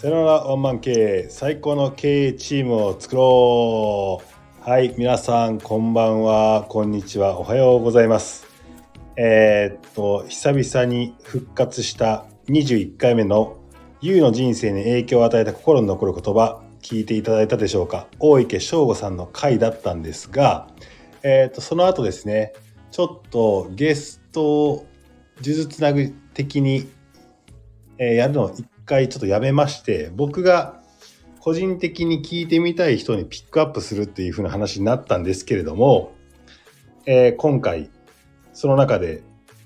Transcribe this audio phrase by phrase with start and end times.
[0.00, 4.70] さよならワンマン経営最高の経営チームを作ろう。
[4.70, 6.66] はい皆さんこんばんは。
[6.68, 7.40] こんにちは。
[7.40, 8.46] おはようございます。
[9.16, 13.56] えーっと久々に復活した21回目の
[14.00, 18.06] YOU の人生に影響を与えた心に残る言葉聞いていただいたでしょうか？
[18.20, 20.68] 大池翔吾さんの回だったんですが、
[21.24, 22.52] えーっとその後ですね
[22.92, 24.86] ちょっとゲストを
[25.38, 26.88] 呪術つなぐ的に、
[27.98, 28.52] えーやるのを
[28.88, 30.80] 回ちょっとやめまして僕が
[31.40, 36.14] 個人的に聞いてみたい人にピックアップするっていう風な話になったんですけれども、
[37.06, 37.90] えー今回
[38.52, 39.22] その中で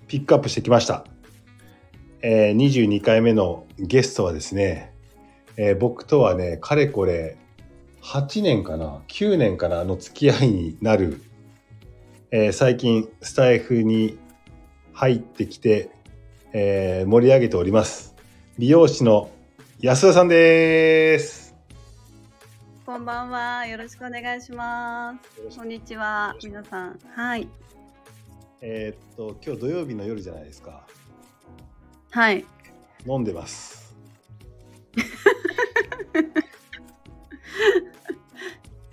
[0.06, 1.04] ピックアップしてきました、
[2.20, 4.92] えー22回目のゲストはですね、
[5.56, 7.38] えー僕とはねかれこれ
[8.02, 11.22] 8年かな9年かなの付き合いになる、
[12.30, 14.18] えー最近スタイフに
[14.92, 15.90] 入ってきて、
[16.52, 18.11] え盛り上げております。
[18.58, 19.30] 美容師の
[19.80, 21.54] 安田さんです
[22.84, 23.64] こんばんは。
[23.66, 25.14] よろしくお願いしま
[25.50, 25.56] す。
[25.56, 26.98] こんにちは、皆さん。
[27.14, 27.48] はい。
[28.60, 30.84] えーっと今日土曜日の夜じゃないですか
[32.10, 32.44] はい。
[33.06, 33.94] 飲んでます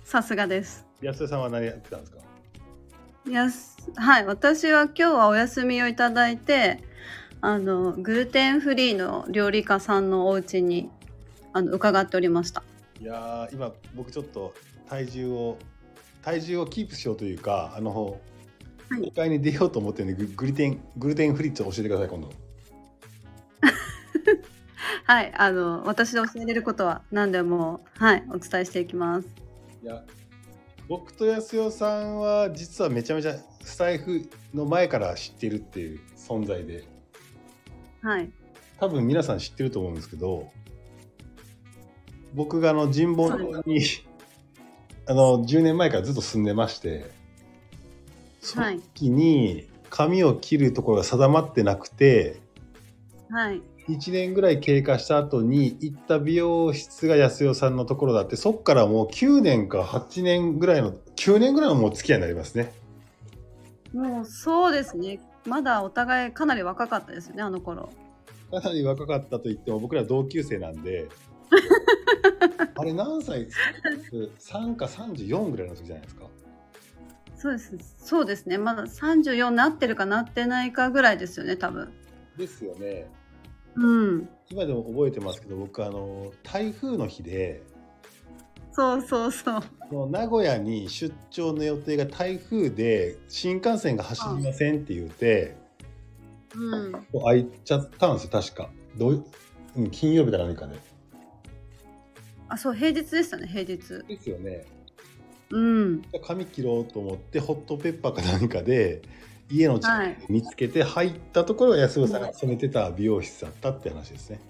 [0.04, 0.86] さすがです。
[1.02, 2.18] 安田さんは何やってたんですか？
[3.28, 4.24] やすはい。
[4.26, 6.82] 私は今日はお休みをいただいて、
[7.40, 10.90] あの、グルテンフリーの料理家さんのお家に
[11.52, 12.62] あの伺っておりました。
[13.00, 14.54] いやー今僕ちょっと
[14.88, 15.58] 体重を
[16.22, 18.18] 体重をキープしようというかあの
[18.90, 22.30] はい公開に出ようと思ってるんでググルテングルテンフリッツ教えてください今度
[25.04, 25.32] はい。
[25.34, 29.28] あの、私で教えれることは何でも、はい、お伝えしていきます。
[29.82, 30.04] いや
[30.88, 36.84] 僕と安代さんは実はめちゃめちゃスタイフの前から知ってるっていう存在で
[38.02, 38.30] はい。
[38.78, 40.50] 多分皆さん知ってると思うんですけど
[42.34, 43.82] 僕があの神保町に
[45.06, 47.10] あの10年前からずっと住んでまして
[48.40, 52.40] その時に髪を切るところが定まってなくて
[53.30, 53.62] はい。
[53.88, 62.72] 1年ぐらい経過した後に行った美容室が安代さんのところだってそっからもう9年か8年ぐらいの9年ぐらいのもう付き合いになりますね
[63.92, 65.18] もうそうですね。
[65.46, 67.90] まだお互いかなり若かったですよね、あの頃。
[68.50, 71.08] かなり若かったと言っても僕ら同級生なんで
[72.76, 73.44] あれ何歳？
[73.46, 76.26] ですか3か34ぐらいの時じゃないですか
[77.36, 77.94] そうです。
[77.98, 78.58] そうですね。
[78.58, 81.90] まだ34なってるかなってないかぐらいですよね、多分。
[82.36, 83.06] ですよね
[83.76, 84.28] うん。
[84.50, 87.62] 今でも覚えてますけど僕あの台風の日で
[88.72, 90.10] そうそうそう。
[90.10, 95.56] 名古屋に出張の予定が台風で新幹線が走りませんって言って、
[96.54, 96.92] うん。
[96.92, 99.24] もう空いちゃったんですよ確かどう
[99.76, 100.78] うん金曜日か何かで
[102.48, 103.78] あ、そう、平日でしたね、平日。
[103.78, 104.66] ですよね
[105.50, 106.02] うん。
[106.24, 109.02] 髪切ろうと思ってホットペッパーか何かで
[109.50, 114.40] 家の近はいくに見つけて入ったところが安代さんが勤めてた美容室だったって話ですね。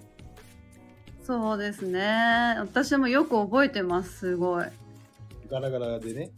[1.23, 2.55] そうですね。
[2.59, 4.65] 私もよく覚えてます、すごい。
[5.49, 6.31] ガラガラでね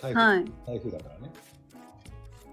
[0.00, 0.44] 台風,、はい。
[0.66, 1.32] 台風だからね。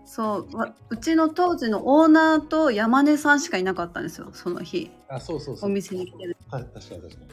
[0.06, 5.70] そうわうちの当時のオーナーと山根さんしかいなかったんですよその日あそうそうそう。
[5.70, 7.28] お店に来てるはい確かに確かに。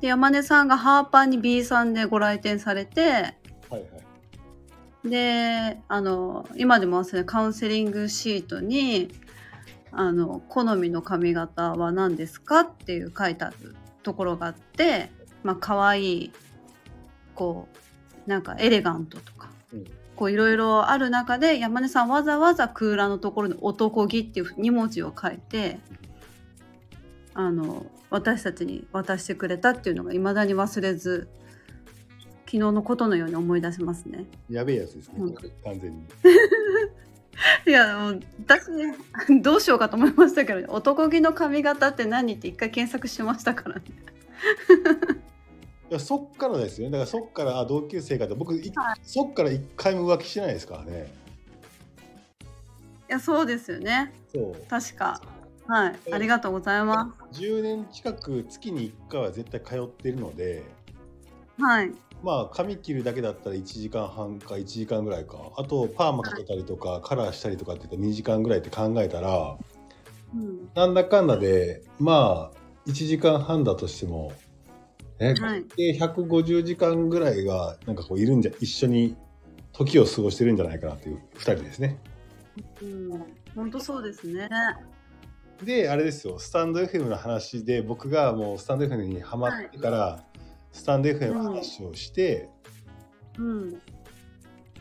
[0.00, 3.34] で山根さんがハーパーに B さんでご来店されてはい
[3.72, 5.08] はい。
[5.08, 9.10] であの今でも忘れないカウンセリングシートに
[9.92, 15.10] あの好みの髪型は何ですかっていう書いてあるところがあって
[15.42, 16.32] まあ可愛い
[17.34, 17.68] こ
[18.26, 19.84] うなんかエレガントとか、うん
[20.18, 25.78] こういろいろある中で山根さんわざわざ空欄のところに「男気」っていう2文字を書いて
[27.34, 31.28] あの私たちに渡してくれたっていうのがいまだに忘れず
[32.46, 34.24] 昨日のことのように思い出せますね。
[34.50, 36.02] やべえやつですね、うん完全に。
[37.66, 38.66] いやもう私
[39.40, 43.82] どうしようかと思いましたけど、ね、男気の髪型って何って一回検索しましたからね。
[45.90, 46.98] いやそっからですよね。
[46.98, 51.12] だからそっからあ同級生かって僕、いそっから一回も浮気してないですからね。
[53.08, 54.66] いやそうですよねそう。
[54.68, 55.22] 確か
[55.66, 60.62] はいありがとうございま10年近く月に1回は絶対通ってるので。
[61.58, 61.62] す。
[61.62, 61.92] はい
[62.22, 65.36] まあ髪切るだけだったら1時間半か1時間ぐらいか。
[65.56, 69.56] あとパーマかけたりとかカラーしたりとかって言ったら2時間ぐらいって考えたら
[70.34, 70.68] うん。
[70.74, 74.32] なんだかんだでまあ1時間半だとしても
[75.20, 75.64] え、はい。
[75.76, 79.16] で150時間ぐらいがなんかこういるんじゃ一緒に
[79.72, 81.98] 時を過ごしてるんじゃないかなという2人ですね。
[82.82, 83.24] うん。
[83.54, 84.48] 本当そうですね。
[85.62, 86.38] であれですよ。
[86.38, 90.24] スタンド FM の話で僕がもうスタンド FM にハマってから、
[90.72, 92.48] スタンド FM の話をして、
[93.38, 93.80] うん。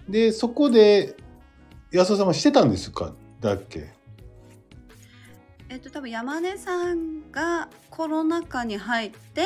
[0.08, 1.18] でそこで
[1.92, 3.14] 安尾さんもしてたんですか？
[3.40, 3.92] だっけ？
[5.70, 9.44] えっと多分山根さんがコロナ禍に入って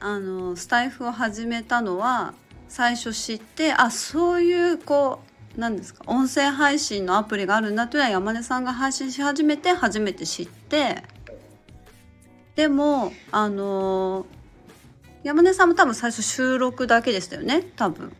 [0.00, 2.34] あのスタイフを始めたのは
[2.68, 5.20] 最初知ってあそういうこ
[5.56, 11.02] うなんですか音声配信のアプリがあるんだというのは山根さんが配信し始めて初めて知って
[12.56, 14.26] でもあの
[15.22, 17.62] 山根さんも多分最初収録だけでしたよね？
[17.76, 18.12] 多分。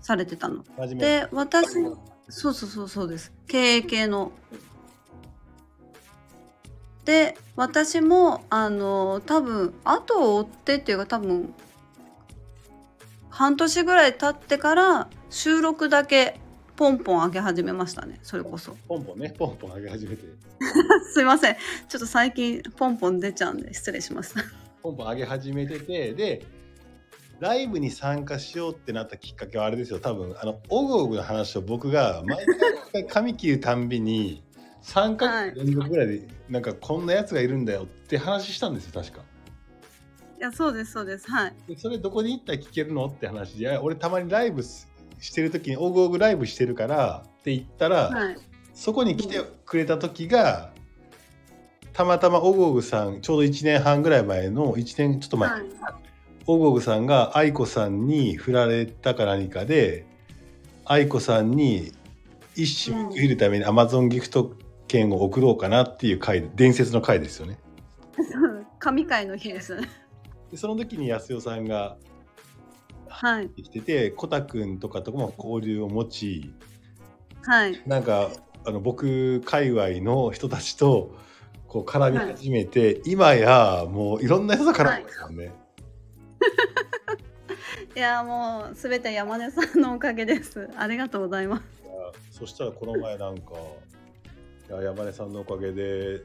[0.00, 0.64] されてたの。
[0.96, 1.72] で私
[2.28, 3.32] そうそうそうそうです。
[3.48, 4.32] 経営系の。
[7.04, 11.54] で私もあの多分後を追ってっていうか多分
[13.30, 16.40] 半年ぐらい経ってから収録だけ
[16.74, 18.18] ポンポン上げ始めましたね。
[18.22, 18.76] それこそ。
[18.86, 19.34] ポンポンね。
[19.38, 20.22] ポンポン上げ始めて。
[21.14, 21.56] すいません。
[21.88, 26.46] ちょっと最近ポンポン出ちゃうんで失礼しましたポンポン上げ始めててで
[27.40, 29.98] ライブに参加しようってなったきっかけはあれですよ。
[29.98, 32.38] 多分あのオグオグの話を僕が毎
[32.92, 34.42] 回髪切るたんびに
[34.82, 39.22] 3回連続ぐらいで、なんかこんなやつがいるんだよって話したんですよ確か。
[40.38, 41.30] いやそうですそうです。
[41.30, 41.54] はい。
[41.68, 44.88] でそれどこに行ったら聞けるのって話で俺たまにライブす
[45.20, 48.36] してる時にオグオグライブしてるからって言ったら、はい。
[48.72, 50.72] そこに来てくれた時が
[51.96, 55.62] たまたまオグオグさんちょうど1年半ぐらい前の1年ちょっと前、はい。
[56.46, 60.06] オグオグさんが愛子さんに振られたか何かで
[60.84, 61.92] 愛子さんに
[62.54, 64.54] 一種報いるためにアマゾンギフト
[64.88, 67.58] 券を送ろうかなっていう回伝説の回ですよね。
[68.78, 69.88] 神回の日ですね。
[70.50, 71.96] でその時に安代さんが
[73.08, 73.48] はい。
[73.48, 76.52] 来ててコタくんとかとも交流を持ち
[77.44, 77.82] はい。
[77.86, 78.28] なんか
[78.66, 81.24] あの僕界隈の人たちと
[81.68, 85.52] こう絡み始めて、今やもういろんな人と絡んでますよね。
[87.96, 90.68] いやもうすべて山根さんのおかげです。
[90.76, 91.62] ありがとうございます。
[92.30, 93.54] そしたらこの前なんか
[94.68, 96.22] いや山根さんのおかげで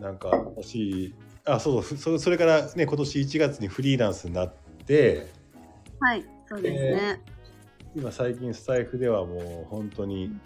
[0.00, 4.54] なんか私あそうそうそそれからね今年1月にフリーランスになっ
[4.86, 5.26] て
[5.98, 7.20] はいそうですね、
[7.94, 10.36] 今最近スタイフではもう本当に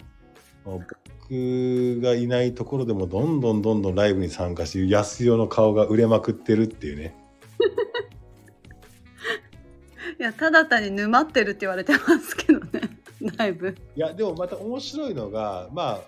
[0.63, 0.87] もう
[1.29, 7.15] 僕がいないところでもどんどんどんどんライブに参加して安代の顔が売れまくってるっていうね。
[10.19, 12.81] いやただ単に沼ってるって言われてますけどね。
[13.37, 13.75] だいぶ。
[13.95, 16.01] いやでもまた面白いのがまあ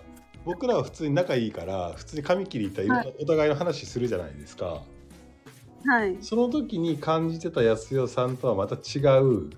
[0.44, 3.14] 僕らは普通に仲いいから普通に髪切り行ったらはい。
[3.20, 4.82] お互いの話するじゃないですか。
[5.84, 6.16] はい。
[6.20, 9.50] その時に感じてた安代さんとはまた違う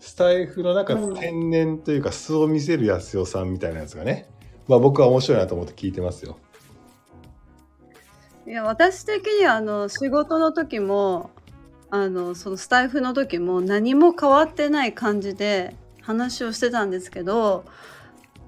[0.00, 1.10] スタイフの中うん。
[1.10, 4.26] の天然というか素を見せる安代さんみたいなやつがね、
[4.68, 6.38] まあ、僕は面白いなと思って聞いてますよ。
[8.46, 11.30] いや私的にはあの仕事の時も
[11.90, 17.64] あのそのスタイフの時も何も変わってない感じで話をしてたんですけど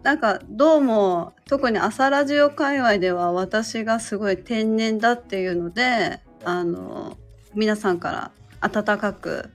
[0.05, 7.17] なんかどうも特に朝ラジオ界隈では私がすごい天然だっていうのであの
[7.55, 8.31] 皆さんから
[8.61, 9.51] 温かく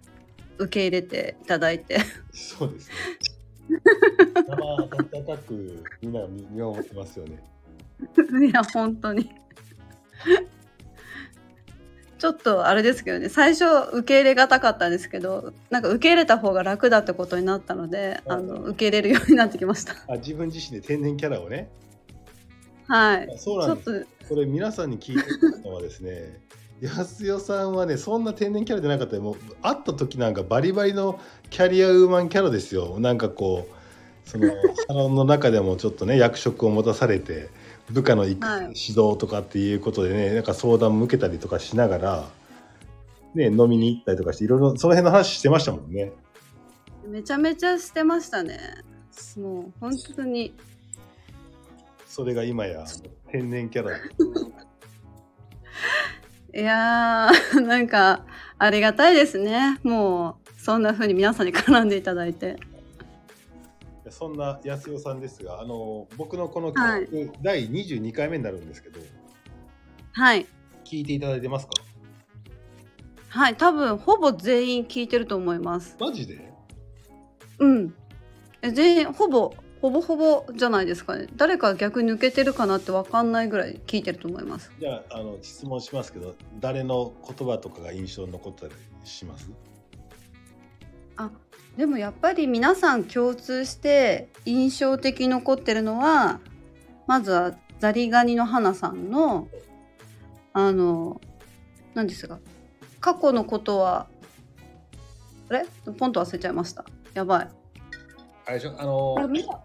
[0.58, 2.00] 受け入れていただいて
[2.34, 2.94] そうですね。
[3.70, 4.88] 生温
[5.26, 7.42] かくみんなが見見守ってますよね。
[8.48, 9.32] いや本当に
[12.18, 21.70] ちょっとあれですけどね最初受け入れがたかったんですけどなんか受け入れた方が楽だってことになったのであの受け入れるようになってきましたあ自分自身で天然キャラをね。
[22.88, 24.02] はいそうなんです。
[24.02, 26.40] とこれ皆さんに聞いてるのはですね
[26.84, 29.22] 安代さんはねそんな天然キャラでなかったよ。
[29.22, 33.00] もう会った時なんかバリバリのキャリアウーマンキャラですよ。
[33.00, 34.50] なんかこうその
[34.88, 37.50] サロンの中でもちょっとね役職を持たされて
[37.90, 42.30] 部下の指導とかっていうことでねなんか相談も受けたりとかしながら、
[43.34, 46.12] ね、飲みに行ったりとかしていろいろその辺の話してましたもんね。
[47.08, 48.60] めちゃめちゃしてましたね。
[49.38, 50.54] もう本当に。
[52.08, 52.86] それが今や
[53.32, 53.98] 天然キャラ
[56.56, 58.26] いやー なんか
[58.60, 59.80] ありがたいですね。
[59.84, 62.58] もうそんな風に皆さんに絡んでいただいて。
[64.10, 67.06] そんな安代さんですがあの僕のこのはい。
[67.08, 69.00] 企画、第22回目になるんですけど
[70.12, 70.46] はい。
[70.86, 71.74] 聞いていただいてますか？
[73.30, 75.96] はい多分ほぼ全員聞いてると思います。
[76.00, 76.54] マジで？
[77.58, 77.94] うん。
[78.62, 79.52] え全員ほぼ
[79.84, 81.28] ほぼほぼじゃないですかね。
[81.36, 84.72] 誰か逆に抜けてるかなってわかんないぐらい聞いてると思います。
[84.80, 88.74] じゃああの質問しますけど誰の言葉とかが印象に残ったり
[89.04, 89.52] します？
[91.18, 91.32] あ
[91.76, 96.40] でもやっぱり皆さん共通して印象的に残ってるのは
[97.06, 99.50] まずはザリガニの花さんの
[100.54, 101.20] あの
[101.94, 102.40] 何ですか？
[103.02, 104.08] 過去のことは
[105.50, 105.66] あれ？
[105.98, 106.86] ポンと忘れちゃいました。
[107.14, 107.50] やばい。
[108.46, 108.76] あれでしょ？
[108.80, 109.60] あのあれ見た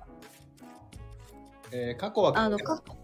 [1.72, 2.58] えー過去はあの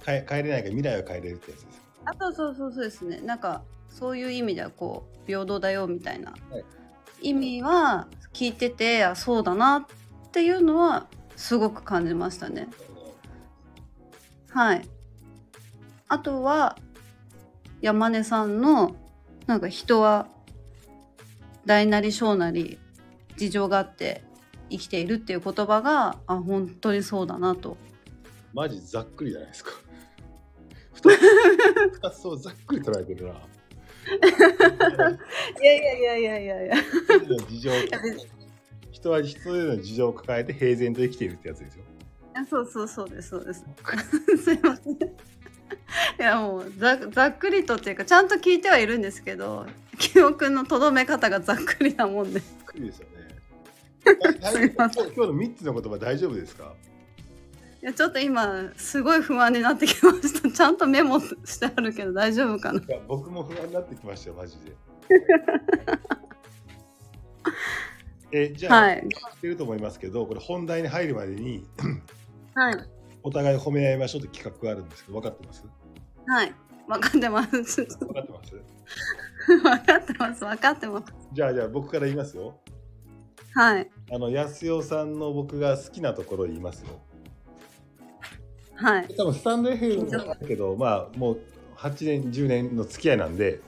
[0.05, 1.83] 変え変えれないけど未来は変えれるってやつです。
[2.07, 3.21] あそうそうそうそうですね。
[3.21, 6.33] なんかそういう意味ではこう平等だよみたいな。
[6.51, 6.65] はい。
[7.23, 9.85] 意味は聞いててあそうだなっ
[10.33, 11.07] ていうのは
[11.37, 12.69] すごく感じましたね。
[14.51, 14.89] はい。
[16.09, 16.77] あとは
[17.81, 18.95] 山根さんの
[19.47, 20.27] なんか人は
[21.67, 22.79] 大なり小なり
[23.37, 24.23] 事情があって
[24.71, 27.77] 生きているっていう言葉があ本当にそうだなと
[28.55, 29.73] マジざっくりじゃないですか。
[30.95, 31.19] 二つ
[32.01, 33.33] 二つをざっくり捉えてるな。
[35.61, 36.75] いやいやいやいやいやいや
[37.49, 37.71] 事情
[38.93, 41.85] 人は一人の事情を抱えて平然と生きているってやつですよ。
[42.35, 43.65] あそうそうそうですそうです
[44.43, 44.99] すいませんい
[46.19, 49.67] やもうざざっくりとっていうかちゃんと聞いてはいるんですけど
[49.99, 53.15] 記憶のとどめ方がざっくりなもんでざっくりですよね。
[54.75, 56.75] 今日今日の三つの言葉大丈夫ですか？
[57.85, 60.49] いやちょっと今すごい不安になってきました。
[60.51, 62.81] ちゃんとメモしてあるけど大丈夫かな。
[62.81, 64.75] いや僕も不安になってきましたよマジで。
[68.33, 69.07] えじゃあ、はい。
[69.07, 71.67] 知ってると思いますけどこれ本題に入るまでに
[72.55, 72.77] はい。
[73.23, 75.63] お互い褒め合いましょうって企画があるんですけど分かってます？
[76.27, 76.55] はい。
[76.89, 77.85] 分かってます。
[77.85, 78.55] 分かってます？
[79.61, 80.41] 分かってます。
[80.43, 81.13] 分かってます。
[81.35, 82.59] じゃあじゃあ僕から言いますよ。
[83.53, 83.91] はい。
[84.11, 86.99] あの安代さんの僕が好きなところ言いますよ
[88.77, 89.15] はい。
[89.17, 91.41] 多分スタンド FM だけどまあもう
[91.77, 93.61] 8年10年の付き合いなんで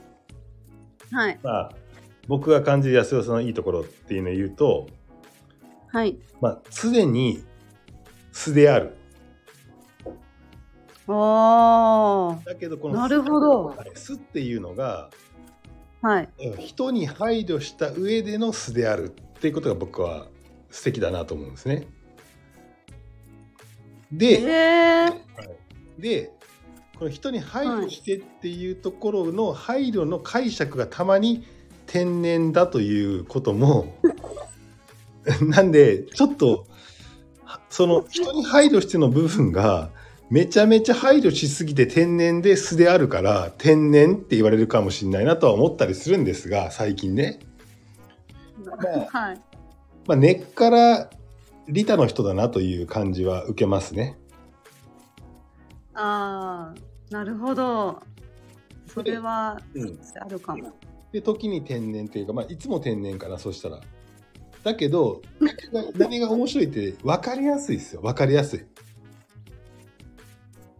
[1.11, 1.39] はい。
[1.43, 1.71] まあ
[2.27, 4.87] 僕が感じる安代さんのいいところっていうのを言うと
[5.89, 6.17] はい。
[6.41, 7.43] まあ常に
[8.31, 8.95] 素である。
[11.07, 12.45] おー。
[12.45, 13.65] だけどこのなるほど。
[13.65, 15.09] はい素っていうのが
[16.01, 16.29] はい。
[16.59, 20.27] 人に配慮した上での素であるっていうことが僕は
[20.69, 21.87] 素敵だなと思うんですね。
[24.11, 24.96] で、えー、
[25.99, 26.31] で
[26.97, 31.45] この人に配慮してっていうところの配慮の解釈がたまに
[31.85, 33.95] 天然だということも
[35.41, 36.65] なんでちょっと
[37.69, 39.89] その人に配慮しての部分が
[40.29, 47.39] めちゃめちゃ配慮しすぎて天然で素であるから天然って言われるかもしれないなとは思ったりするんですが最近ね、
[49.11, 49.41] はい。
[50.07, 51.09] まあ、根っから
[51.67, 54.17] 利他の人だなという感じは受けますね。
[55.99, 58.01] ああなるほど。
[58.87, 59.99] それはうん。
[60.21, 60.73] あるかも。
[61.11, 63.79] で時に天然っていうか、まあ、いつも天然かなそしたら。
[64.63, 65.21] だけど
[65.95, 68.01] 何が面白いって分かりやすいですよ。
[68.01, 68.65] 分かりやすい。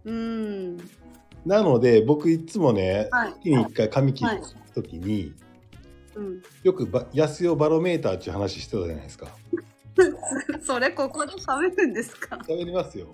[0.06, 0.78] うん。
[1.46, 3.34] なので僕いつもねはい。
[3.34, 4.42] 月に1回髪切るはい。
[4.76, 5.34] 時に、
[6.16, 6.42] うん。
[6.64, 9.28] よくば安代バロメーターっていう話してたじゃないですか。
[10.62, 12.36] それここで喋るんですか？
[12.48, 13.08] 喋りますよ。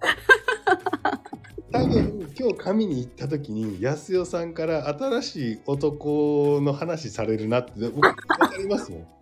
[1.72, 9.06] 多分今日髪に行った時に安代さんから新しい男の話されるなって僕分かりますもん。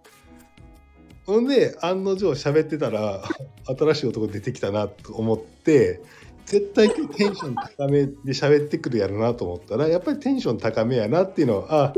[1.26, 3.22] ほんで案の定喋ってたら
[3.64, 6.02] 新しい男出てきたなと思って
[6.44, 11.94] 絶対今日テンション高めで喋ってくるやろなと思ったらやっぱりテンション高めやなっていうのは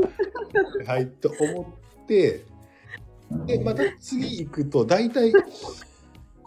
[0.87, 2.45] あはいと思って
[3.45, 5.33] でまた次行くと大体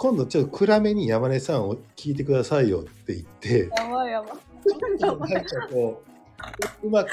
[0.00, 6.02] 今度ちょっと暗めに山根さんを聞いてくださいよって言ってやばいやばいなんかこ
[6.82, 7.10] ううまく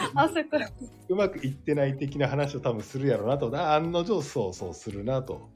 [1.09, 5.49] うまくいってない的な話を多分するやろうなとあ案の定そうそうするなと。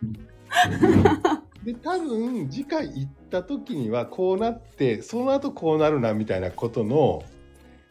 [1.64, 7.24] で多分次回行った時にはこうなってその後こうなるなみたいなことの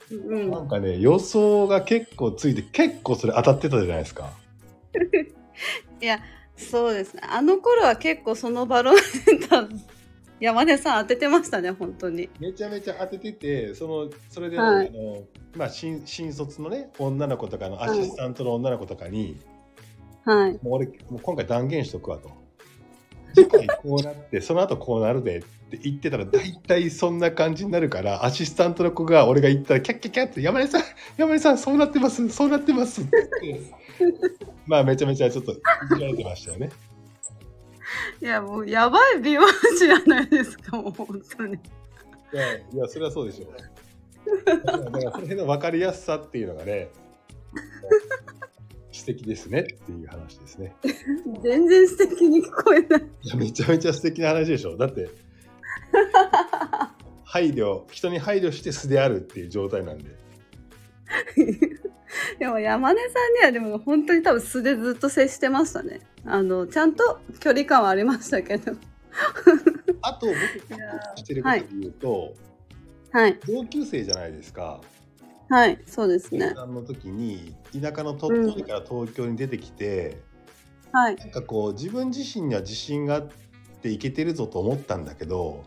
[0.10, 4.32] うんなんかね予想が結構ついて結構それ当たってたじゃないですか。
[6.02, 6.22] いや
[6.60, 7.22] そうですね。
[7.26, 9.80] あの頃は結構そのバロメーター
[10.40, 12.30] 山根さん当ててましたね本当に。
[12.40, 14.88] めちゃめちゃ当てててそのそれで、はい。
[14.88, 15.24] あの
[15.56, 19.40] まあ、新新卒のね女の子とかのアシスタントの女の子とかに、
[20.26, 20.52] はい。
[20.62, 22.30] もう俺もう今回断言しとくわと。
[23.36, 25.48] 次回こうなってその後こうなるでって
[25.78, 30.84] 言ってたら大体そんな感じになるからアシスタントの子が俺が言ったらキャッキャッキャッって山根さん
[31.18, 33.76] 山根さんそうなってますそうなってますって言って
[34.66, 35.56] まあめちゃめちゃちょっとい
[35.96, 36.70] じられてましたよね。
[38.22, 39.42] いやもうやばい美容
[39.78, 41.58] 師じゃないですかもう本当にい
[42.34, 44.56] やいやそれはそうでしょう。
[44.56, 46.90] だからその辺の分かりやすさっていうのがね
[48.92, 50.76] 素敵ですねっていう話ですね。
[51.42, 54.78] 全然素敵に聞こえないいやめちゃめちゃ素敵な話でしょ。
[54.78, 55.10] だって
[57.24, 60.18] 配慮人に配慮して素であるっていう状態なんで。
[62.40, 66.02] でも山根さんにはでも本当に多分素でずっと接してましたね。
[66.26, 68.74] あのちゃんと距離感はありましたけど。
[70.02, 70.36] あと僕
[71.18, 72.34] してることで言うと、
[73.12, 73.40] はい。
[73.46, 74.82] 同級生じゃないですか。
[75.50, 76.54] はいそうですね。
[76.56, 80.22] の時に田舎の鳥取から東京に出てきて、
[80.92, 81.16] はい。
[81.16, 83.30] なんかこう自分自身には自信があっ
[83.82, 85.64] ていけてるぞと思ったんだけど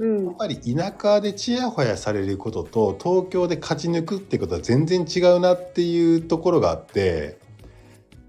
[0.00, 0.24] うん。
[0.26, 7.38] やっぱり田舎でちやほやされることと東京で勝ち抜くってことは全然違うなっていうところがあって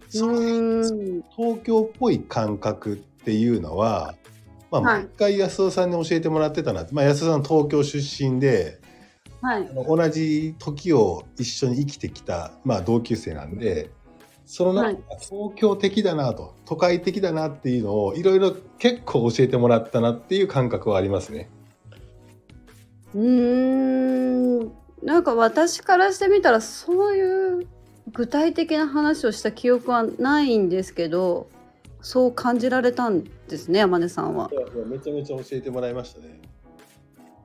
[0.09, 4.15] そのうん東京っぽい感覚っていうのは、
[4.69, 5.03] まあ、はい。
[5.03, 8.79] 毎回安尾さんに教えてもらってたな、まあ、安尾さん東京出身で
[9.41, 9.67] はい。
[9.73, 13.89] 同じ時を一緒に生きてきた、まあ、同級生なんで
[14.45, 21.49] その中で東京的だなと都会的だなっていうのをいろいろ結構教えてもらったなっていう感覚はありますね。
[23.15, 24.71] うーん。
[25.03, 27.67] なんか私からしてみたらそういう
[28.13, 31.49] 具体的な話をした記憶はないんですけど
[32.01, 34.49] そう感じられたんですね山根さんは。
[34.51, 36.41] いやいやめちゃめちゃ教えてもらいましたね。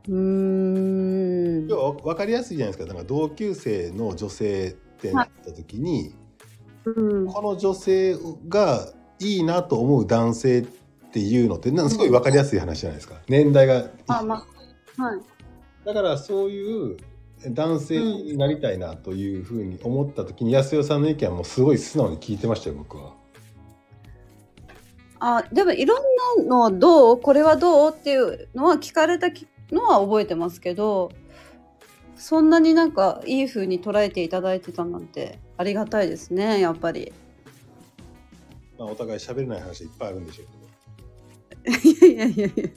[0.09, 0.15] うー
[1.65, 1.69] ん。
[1.69, 2.93] 要は分かりやすいじゃないですか。
[2.93, 6.15] なんか同級生の女性ってなった時に、
[6.85, 6.91] う
[7.25, 7.27] ん。
[7.27, 8.17] この女性
[8.49, 10.63] がいいなと思う男性っ
[11.13, 13.17] ていうのってなんかすごい分かりやすい話じゃないですか。
[13.29, 15.36] 年代があまはい
[15.87, 16.97] だからそういう
[17.49, 23.15] 男性になりたいなというふうに思った時に安代さんの意見はもうすごい素直に聞いてましたよ僕は。
[25.21, 26.03] あでもいろん
[26.39, 31.11] なのはどうこれはどうっていうのは聞かれたきのは覚えてますけど
[32.17, 37.13] そんなになんかいい風に捉えていただいてたなんてありがたいですねやっぱり。
[38.77, 40.45] まあ、お互い喋れない話いっぱいあるんでしょ
[41.65, 42.11] うけど。
[42.13, 42.69] いやいやいやいや。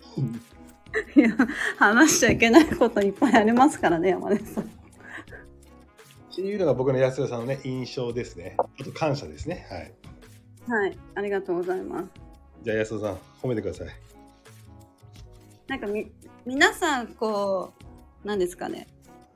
[1.15, 1.29] いや
[1.77, 4.63] 話しちゃいけないこといっぱいありますからね山根さん。
[4.63, 4.67] っ
[6.35, 8.55] ていうのが僕の安代さんのね印象ですね。
[8.57, 9.67] あと感謝ですね。
[10.67, 10.81] はい。
[10.81, 12.05] はいありがとうございます。
[12.63, 13.87] じゃあ安代さん褒めてください。
[15.67, 16.11] なんかみ
[16.45, 17.73] 皆さんこ
[18.23, 18.87] うなんですかね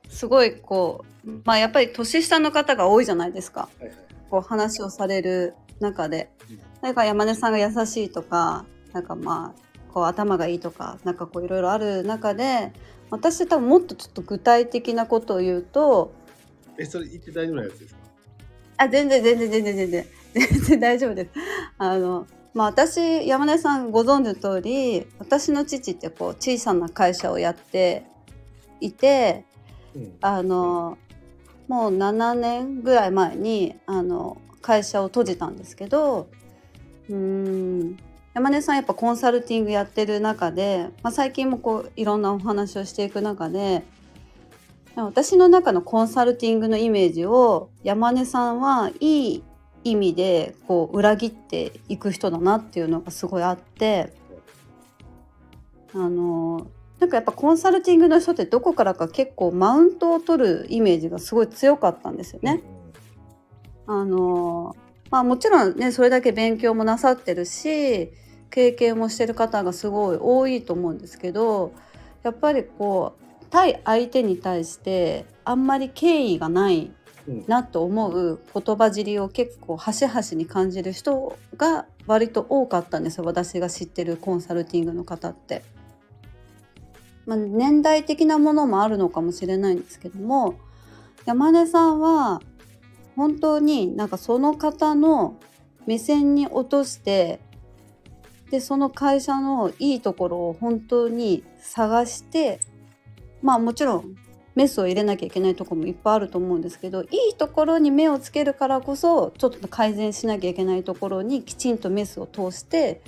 [0.08, 3.68] すごいこうまあやっぱり年下の方が多いじゃないですか。
[3.78, 3.96] はいはい。
[4.30, 9.63] こう話をされる中でうんなんか山根さんが優しいとかなんかまあ
[9.94, 12.72] こう頭がいいとかなんかこういろいろある中で
[13.10, 16.12] 私多分もっとちょっと具体的なことを言うと
[16.76, 18.00] えそれ言って大丈夫なやつですか？
[18.78, 21.30] あ全然全然全然全然 全然大丈夫です。
[21.78, 28.04] あのまあ私山根さんご存知の通り私の父ってこう小さな会社をやって
[28.80, 29.44] いて
[29.94, 30.12] うん。
[30.20, 30.98] あの
[31.68, 36.26] もう7年ぐらい前にあの会社を閉じたんですけど
[37.08, 37.96] うーん
[38.34, 43.84] 山根さんやっぱコンサルティングやってる中で、まあ、最近もこういろんなお話をしていく中で
[44.96, 49.44] 私の中のコンサルティングのイメージを山根さんはいい
[49.84, 54.12] 意味でこう裏切っていく人だなっていうのがすごいあって
[55.92, 56.66] あの
[56.98, 62.62] なんかやっぱコンサルティングの人ってどこからか結構マウントを取るイメージがすごい強かったんですよね。
[63.86, 64.74] あの
[65.10, 68.10] まあもちろんねそれだけ勉強もなさってるし
[68.54, 71.72] 経験もしてる方がすごい多いと思うんですけど
[72.22, 76.92] やっぱりこう対相手に対してあんまり敬意がない
[77.26, 77.44] うん。
[77.48, 85.64] なと思う言葉尻を結構端々に感じる人が割と多かったんですよ私が知ってるコンサルティングの方って。
[87.26, 90.56] まあ、年代的なものもあるのかもしれないんですけども
[91.24, 92.42] 山根さんは
[93.16, 95.40] 本当になんかその方の
[95.86, 97.40] 目線に落として
[98.50, 102.60] でその会社のいいところを本当に探して
[103.42, 104.16] まあもちろん
[104.54, 113.02] メスを入れなきゃいけないとこもいっぱいあると思うんですけどいいところに目をつけるからこそちょっと改善しなきゃいけないところにきちんとメスを通して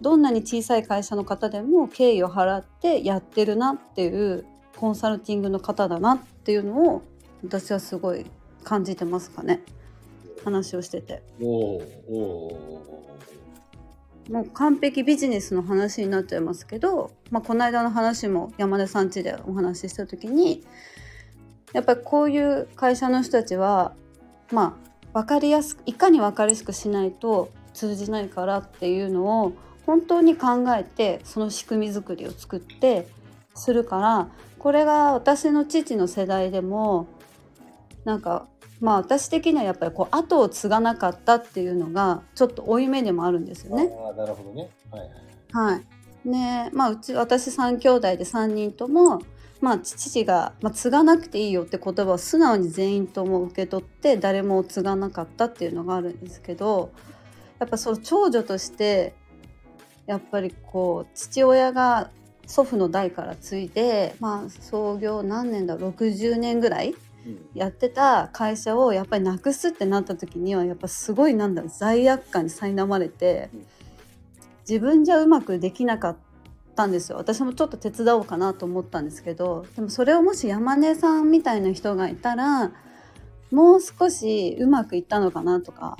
[0.00, 4.44] どんなに小さい会社の方でも敬意を払ってやってるなっていう
[4.76, 7.02] コンサルティングの方だなっていうのを
[7.42, 8.26] 私はすごい
[8.62, 9.62] 感じてますかね。
[10.44, 11.22] 話をしてて。
[11.40, 13.16] おおお
[14.30, 20.64] もう完璧ビジネスの話になっちゃいますけど、まあ、この間の話も山根さん家でお話しした時に
[21.72, 23.94] やっぱりこういう会社の人たちは
[24.52, 24.78] ま
[25.12, 29.52] あ分かりやすくいかに分かりやすくしないと通じないからっていうのを
[29.86, 33.06] 本当に考えてその仕組み作りを作って
[33.54, 37.06] するからこれが私の父の世代でも
[38.04, 38.46] なんか
[38.80, 43.90] まあ私的にはやっぱりこう後を継がなかったっていうのがちょっと負い目でもあるんですよね。
[44.06, 44.68] ああなるほどね。
[44.90, 45.74] はいはい。
[45.74, 45.80] は
[46.24, 49.22] い、ねまあうち私3兄弟で3人とも
[49.60, 56.92] まあ父が、まあ、継がなくていいよって言葉を素直に全員とも受け取って誰も継がなかったっていうのがあるんですけど
[57.58, 59.14] やっぱその長女として
[60.06, 62.10] やっぱりこう父親が
[62.46, 66.94] 祖父の代から継いで、まあ、創業何年だ60年ぐらい
[67.54, 73.50] やってた会社をやっぱりなくすってなった時にはやっぱすごいなんだろう罪悪感に苛まれて
[74.68, 76.16] 自分じゃうまくできなかっ
[76.74, 77.18] たんですよ。
[77.18, 82.72] 私もちょっと手伝おうかなと思ったんですけどでもそれをもし山根さんみたいな人がいたら
[83.50, 85.96] もう少しうまくいったのかなとか、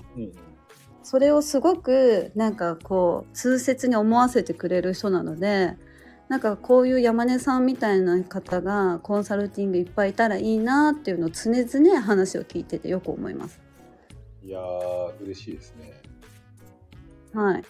[1.03, 5.77] それをすごくなんかこう痛切に思わせてくれる人なので
[6.29, 13.61] なんかこういう山根さんみたいな方がコンサルティングいっぱいいたらいいなっていうのを常々話を聞いててよく思います。
[14.43, 15.93] いやー嬉しいですね。
[17.33, 17.65] はい。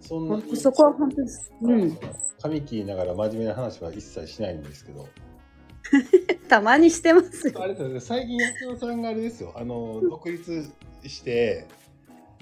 [0.00, 1.52] そんなにそこは本当です。
[1.62, 1.98] うん。
[2.40, 5.08] 髪切りながら真面目な話は一切しないんですけど。
[6.48, 7.62] たまにしてますよ。
[7.62, 10.68] あれですよね最近安野さんがあれですよあの独立
[11.06, 11.66] して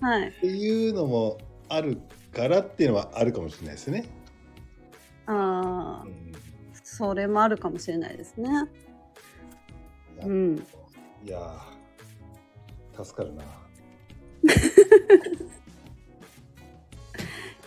[0.01, 0.29] はい。
[0.29, 1.99] っていうのもある
[2.33, 4.05] からっていうのはあるかもしれないですね。
[5.27, 6.33] ああう、ん
[6.83, 8.51] それもあるかもしれないですね。
[10.23, 10.67] うん。
[11.25, 13.45] いやー助かるな。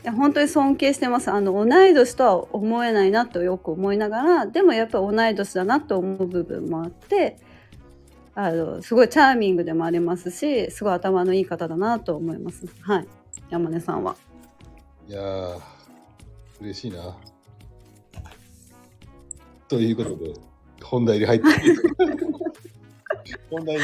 [0.03, 7.37] いや本当に尊敬してますあの同い年とは思えないなとよく思いながらでもやっぱり同い年だなと思う部分もあって
[8.35, 13.07] あのすごいチャーミングでもありますしすごい頭のいい方だなと思いますはい
[13.49, 14.17] 山根さんは。
[15.07, 15.61] いやー
[16.59, 17.15] 嬉しいな。
[19.73, 20.33] ということで
[20.83, 21.47] 本題に入って
[23.49, 23.83] 本題に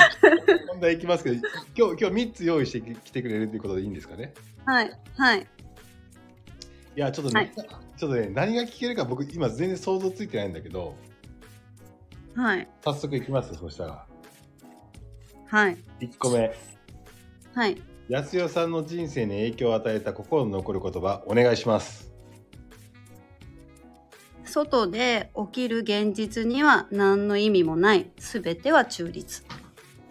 [0.67, 1.36] 本題いきますけど
[1.75, 4.34] 今日今日3つ用意してきてくれるということでいいんですかね？
[4.65, 5.39] はいはい。
[5.39, 5.45] い
[6.95, 7.67] やちょっとね、はい。
[7.97, 10.95] ちょっとね何が聞けるか僕今全然想像ついてないんだけど
[12.36, 12.67] はい。
[12.84, 14.06] 早速いきますそしたら。
[15.47, 15.78] はい。
[16.02, 16.54] 1個目。
[17.56, 17.82] はい。
[18.10, 22.09] 安代さんの人生に影響を与えた心に残る言葉お願いします
[24.49, 28.09] 外で起きる現実には何の意味もない。
[28.17, 29.43] 全ては中立。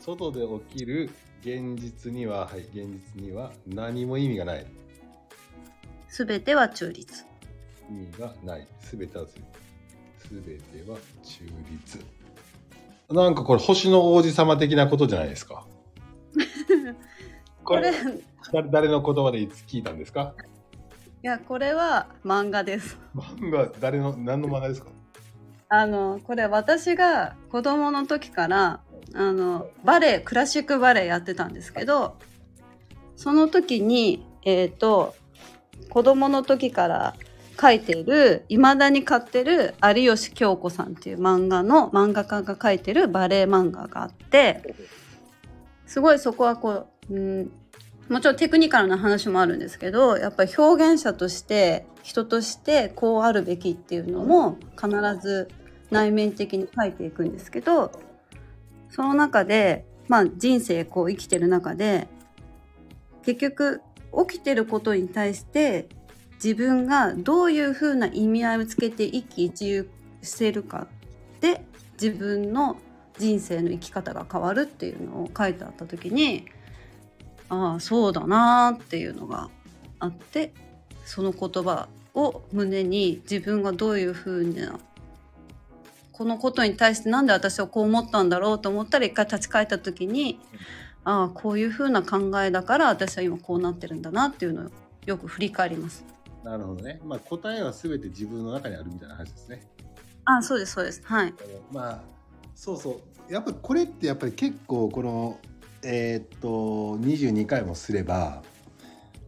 [0.01, 1.11] 外で起きる
[1.42, 4.66] 現実にははい現実には何も意味がない。
[6.11, 7.24] 全ては中立。
[7.90, 8.66] 意味がない。
[8.90, 9.24] 全ては
[10.31, 11.98] 全ては中立。
[13.11, 15.66] なんかこれ星の王子様的なことじゃないですか。
[17.64, 17.96] こ これれ
[18.53, 20.35] 誰誰の言葉でいつ聞いたんですか？
[20.38, 20.58] い
[21.22, 22.98] やこれは漫画です。
[23.14, 24.88] 漫画誰の何の漫画ですか？
[25.68, 28.81] あのこれ私が子供の時から
[29.14, 32.16] あのバレエクラシックバレエやってたんですけど
[33.16, 35.14] その時にえっ、と
[35.90, 37.14] 子供の時から
[37.61, 44.74] 書いているいまだに買ってる有吉京子さんっていう漫画の漫画家が書いてるバレエ漫画があって
[45.87, 47.52] すごいそこはこう、うん、
[48.09, 54.90] もちろんテクニカルな話もあるんですけどやっぱり表現者として人としてこうあるべきっていうのも必
[55.21, 55.49] ず
[55.90, 57.92] 内面的に書いていくんですけど
[58.90, 62.09] その中で、まあ、人生こう生きてる中で
[63.25, 63.83] 結局
[64.27, 65.88] 起きてることに対して
[66.42, 69.90] 自分がどういうふうな意味合いをつけて一喜一憂
[70.23, 70.87] してるか
[71.40, 71.62] で
[72.01, 72.79] 自分の
[73.18, 76.47] 人生の生き方が変わるっていうのを書いてあった時に
[77.49, 79.49] ああそうだなーっていうのが
[79.99, 80.53] あって
[81.05, 84.79] その言葉を胸に自分がどういうふうな
[86.13, 90.41] このことに対してなんで私はこう思ったんだろうと思ったら一回立ち返った時に
[91.05, 94.71] ああこういうふうな考えだから私は今こうなってるんだなっていうのを
[95.07, 96.05] よく振り返ります。
[96.45, 97.01] なるほどね。
[97.05, 99.63] まあ答えは全て自分の中にあるみたいな話ですね。
[100.25, 101.35] あそうですそうですはい
[101.73, 102.01] まあ
[102.55, 105.39] そうそうやっぱこれってやっぱり結構この
[105.83, 106.49] えーっと
[106.99, 108.43] 22回もすれば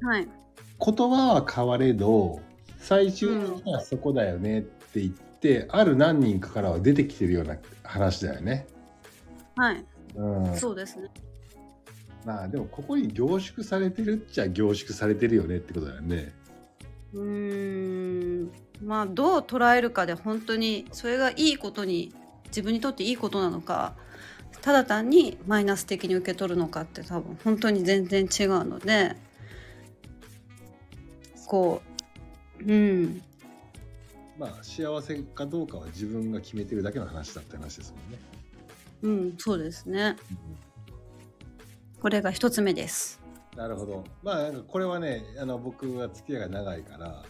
[0.03, 0.29] はい。
[0.85, 2.41] 言葉は変われど
[2.79, 8.67] 最終的にはそこだよねって言って、ある何人かからは出てきてるような話だよね。
[9.57, 9.85] はい。
[10.17, 11.09] うん、そうですね。
[12.25, 16.33] まあでもここに凝縮されてるっちゃ凝縮されてるよねってことだよね。
[17.13, 18.51] うーん。
[18.83, 22.15] まあどう捉えるかで本当にそれがいいことに
[22.47, 23.95] 自分にとっていいことなのか
[24.63, 29.17] ただ単にマイナス的に受け取るのかって多分本当に全然違うので
[31.47, 31.83] こ
[32.61, 33.23] ううん
[34.39, 38.19] まあ幸せかどうかは自分が決めてるだけの話だって話ですもんね。
[39.03, 40.17] うんそうですね
[42.01, 43.21] これが一つ目です
[43.57, 44.05] なるほど。
[44.23, 47.25] まあなんかこれはねあの僕は付き合いが長いから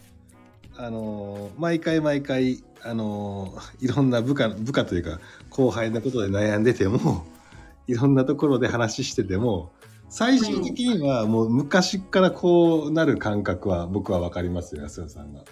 [0.76, 5.20] あのー毎回毎回あのーいろんな部下部下というか
[5.60, 7.26] 後輩のことで悩んでても
[7.86, 9.72] いろんなところで話してても
[10.08, 15.44] 最終的にはもう昔からこうなる感覚は僕は分かりますよ安田さんが。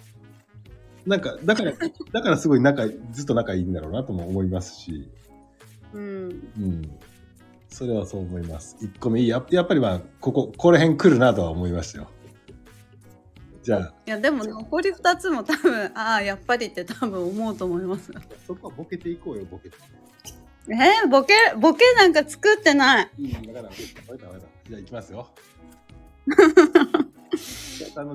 [1.05, 1.71] なんかだから
[2.11, 5.09] だからすごい仲ずっと仲いいんだろうなとも思いますし。
[5.93, 6.03] うん
[6.59, 6.89] うん。
[7.69, 8.77] それはそう思います。
[8.81, 9.27] 1個目いい。
[9.27, 12.07] ややっぱりまあ、ここ、この辺来るなとは思いましたよ。
[13.61, 18.11] じゃあ、いやでも残り2つも多分ああやっぱりって多分思うと思います
[18.47, 19.77] そこはボケていこうよ、ボケて。
[20.71, 23.73] えー、ボケボケなんか作ってないうん、だから。
[23.73, 25.27] じゃあ行きますよ。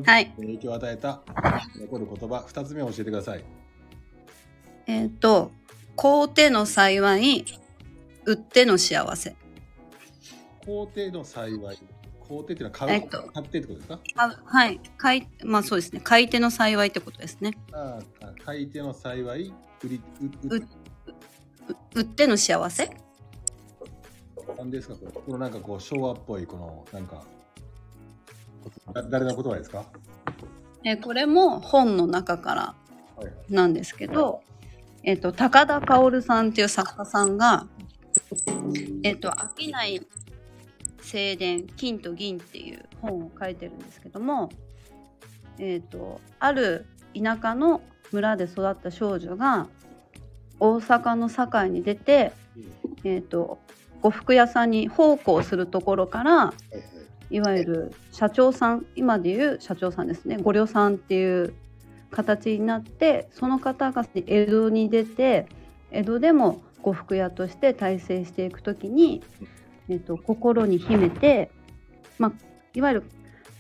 [0.05, 1.23] はい影響を与えた
[1.81, 3.45] 残る言葉、2つ目を教えてください。
[4.87, 5.51] えっ、と
[5.97, 7.45] 買うての幸い
[8.25, 9.35] 売っての幸せ
[10.65, 11.79] 皇帝の幸い。
[12.29, 13.99] 皇帝っていうのは買う、えっと買ってってことですか？
[14.17, 14.81] あはい。
[14.97, 16.01] 買いまあそうですね。
[16.03, 17.53] 買い手の幸いってことですね。
[17.73, 20.01] ああ、買い手の幸い、売り、
[20.49, 20.69] う、うう
[21.95, 22.91] 売っての幸せ？
[24.59, 25.13] 何ですかこれ？
[25.13, 27.25] このなんかこう昭和っぽいこのなんか
[28.93, 29.85] だ誰の言葉ですか？
[30.85, 32.75] えーこれも本の中から
[33.49, 34.43] なんですけど、
[35.03, 37.67] えっ、と、高田薫さんっていう作家さんが、
[39.03, 40.01] えっ、と、飽きない
[41.05, 44.51] 静電、金と銀っていう本を書いてるんですけども、
[45.59, 49.69] えっ、と、ある田舎の村で育った少女が、
[50.59, 52.33] 大阪の堺に出て、
[53.05, 53.59] えっ、と、
[54.01, 56.55] 呉服屋さんに奉公するところから、
[57.31, 61.55] いわゆる社長さん今でいう社長さんですね御寮さんっていう
[62.11, 65.49] 形になってその方が江戸に出て
[65.91, 69.23] 江戸でも呉服屋として大成していく時に、
[69.89, 71.51] えっと、心に秘めて、
[72.19, 72.33] まあ、
[72.75, 73.05] いわゆる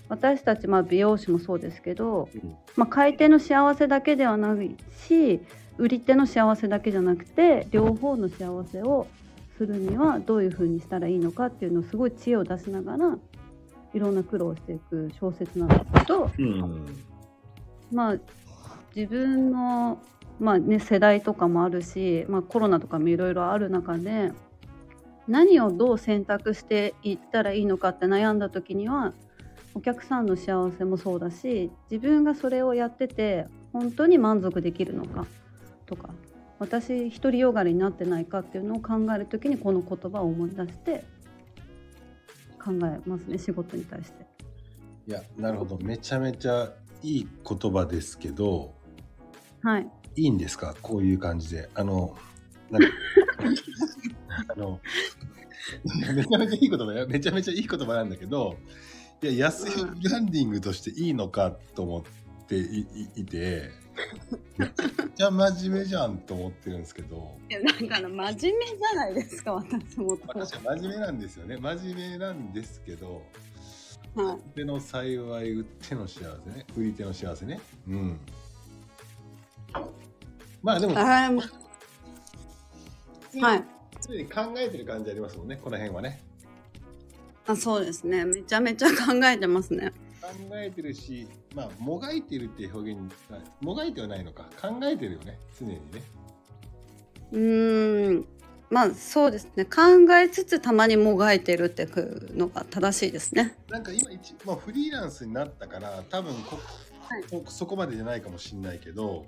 [0.09, 2.57] 私たち、まあ、美容師もそうですけど、うん。
[2.77, 5.41] まあ、買い手の幸せだけではないし
[5.79, 9.07] 売り手の幸せだけじゃなくて両方の幸せを
[9.57, 13.17] するにはどういうふうにしたらいいのかっていうのをすごい知恵を出しながら
[13.93, 16.87] いろんな苦労をしていく小説なんですけどうん。
[17.93, 18.17] まあ
[18.95, 19.99] 自分の、
[20.39, 24.33] まあね、世代とかもあるし、まあ、コロナとかもいろいろある中で
[25.27, 29.15] 何をどう選択していったらいいのかって悩んだ時には
[29.75, 35.27] お客さんの幸せもそうだし自分がそれをやってて本当に満足できるのか
[35.87, 36.11] とか
[36.59, 41.05] 私独りよがりになってないかっていうのを考える時にこの言葉を思い出して
[42.63, 44.27] 考えますね仕事に対して。
[45.07, 45.77] いやなるほど。
[45.79, 48.73] めちゃめちゃいい言葉ですけど
[49.63, 50.75] はい、いいんですか？
[50.81, 51.69] こういう感じで。
[51.75, 52.17] あの
[52.73, 54.81] あの。
[56.15, 57.07] めちゃめちゃいい言葉や。
[57.07, 58.57] めちゃめちゃいい言葉なんだけど
[59.23, 63.71] いや安いブランディングとしていいのかと思っていいいて
[64.59, 64.69] め
[65.17, 67.35] ちゃ真面目じゃんと思ってるんですけど。
[67.49, 71.57] いやなんかあの真面目じゃないですか私もとも私は真面目なんですよね。
[71.57, 73.23] 真面目なんですけど
[74.15, 74.37] とはい。
[74.37, 76.67] 売手の幸い売っての幸せね。
[76.77, 77.61] 売り手の幸せね。
[77.89, 78.21] うん。
[80.63, 81.31] まあでもあ
[83.41, 83.65] はい。
[84.07, 86.21] 常に考えてる感じありますもんねこの辺はね。
[87.47, 88.25] あそうですね。
[88.25, 89.93] めちゃめちゃ考えてますね。
[90.23, 94.45] 考えてるしまあもがいてるっていう表現にあもがいてはないのか。
[94.61, 95.81] 考えてるよね常にね。
[97.33, 98.27] うーん。
[98.71, 99.65] まあそうですね。
[99.67, 99.83] 考
[100.15, 103.57] えつつたまにもがいてるっていうのが正しいですね。
[103.69, 106.59] なんか今一、まあ、フリーランスになったから多分こ、
[107.01, 107.25] はい。
[107.29, 109.27] そそこまでじゃないかもしれないけど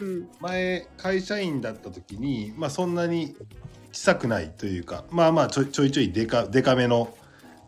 [0.00, 0.28] うん。
[0.40, 3.36] 前会社員だった時に、まあ、そんなに
[3.92, 7.16] 小さくないというかまあまあちょいちょいちょいデカデカめの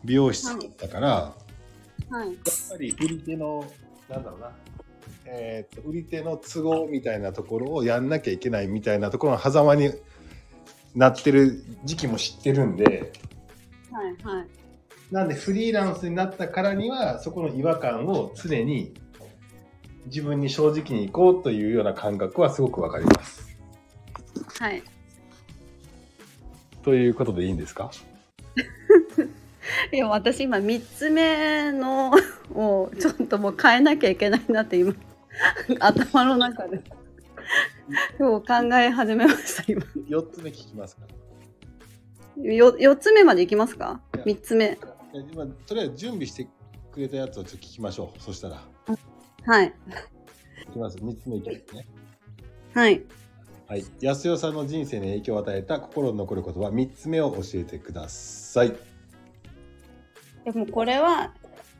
[0.03, 1.09] 美容室だったから、
[2.09, 2.27] はい。
[2.27, 2.35] やっ
[2.69, 3.65] ぱり売り手の
[4.09, 4.51] なんだろうな、
[5.25, 9.91] えーと売り手の都合みたいなところをやんなきゃいけないみたいなところの狭間に
[10.95, 13.11] なってる時期も知ってるんで
[13.91, 14.47] はいはい。
[15.11, 18.93] なんでフリーランスになったからにはそこの違和感を常に
[20.05, 23.57] 自分に正直にいこうというような感覚はすごくわかります。
[24.59, 24.83] はい
[26.83, 27.91] ということでいいんですか？
[29.93, 32.11] いや私今3つ目の
[32.53, 34.93] をちょっともう変えなきゃいけないなって今
[35.79, 36.81] 頭の中で
[38.19, 41.03] 今日考え始めました今 ?4 つ目聞きますか？
[42.41, 44.77] よ4つ目までいきますか？3つ目
[45.31, 46.47] 今とりあえず準備して
[46.91, 48.21] くれたやつをちょっと聞きましょう。
[48.21, 48.61] そしたら。
[49.45, 49.73] はい
[50.69, 50.97] いきます。
[50.97, 51.87] 3つ目いきますね。
[52.73, 53.03] はい
[53.67, 53.85] はい。
[54.01, 58.73] 安代さんの人生に影響を与えた心に残る言葉3つ目を教えてください。
[60.43, 61.33] でもこれは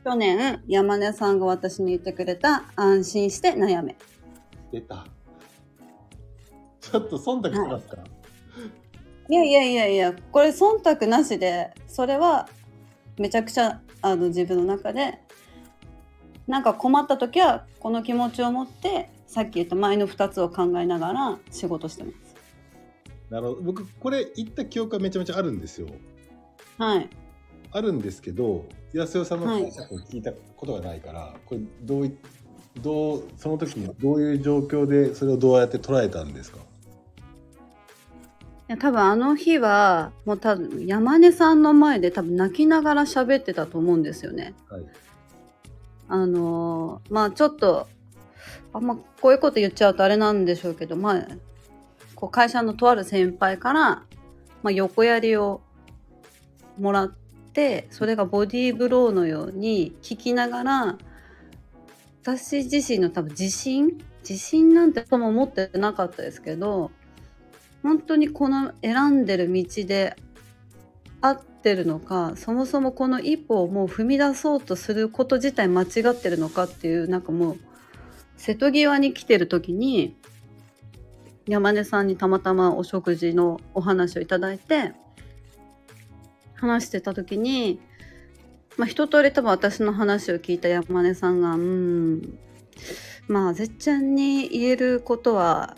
[0.04, 3.95] 去年、山根さんが私に言ってくれた安心して悩め。
[4.71, 5.06] 出た。
[6.80, 7.97] ちょっと忖度してますか、
[9.30, 12.50] いやいやいやいや、これ忖度なしで、それは
[13.17, 15.20] めちゃくちゃあの自分の中で、
[16.47, 22.36] なんか困った時はこの気持ちを持って、さっき言った前の2つを考えながら仕事してます。
[23.30, 23.62] なるほど。
[23.62, 25.88] 僕、これ言った記憶がめちゃめちゃあるんですよ。
[26.77, 27.10] はい。
[27.71, 32.17] あるんですけど、安代さんのはい解釈を聞いたことがないから、これどうい
[32.82, 36.58] どうその時にどういう状況でそれをどうやって捉えたんですか？
[36.60, 36.62] い
[38.67, 44.54] や多分あの日はもう多分山根さんの前で多分泣きながら喋ってたと思うんですよね。
[44.69, 44.86] はい。
[46.12, 47.88] あのーまあちょっと
[48.74, 51.28] あんまこういうこと言っちゃうとあれなんでしょうけどまあ
[52.15, 54.04] こう会社のとある先輩から、ま
[54.65, 55.62] あ、横槍を
[56.78, 57.15] もらっ
[57.54, 60.97] てそれがボディーブローのように聞きながら
[62.24, 63.97] 私自身の多分自信
[64.28, 66.91] 自信なんてとも思ってなかったですけど
[67.84, 70.15] 本当にこの選んでる道で
[71.21, 77.57] 合ってるのかそもそもこの一歩をもう踏み出そうとすること自体間違ってるのかっていうなんかもう
[78.38, 80.15] 瀬戸際に来てる時に
[81.47, 84.93] 山根さんにたまたまお食事のお話をいただいて
[86.55, 87.79] 話してた時に、
[88.77, 92.39] まあ、一通り多分私の話を聞いた山根さんが「うん
[93.27, 95.77] まあ絶ちゃんに言えることは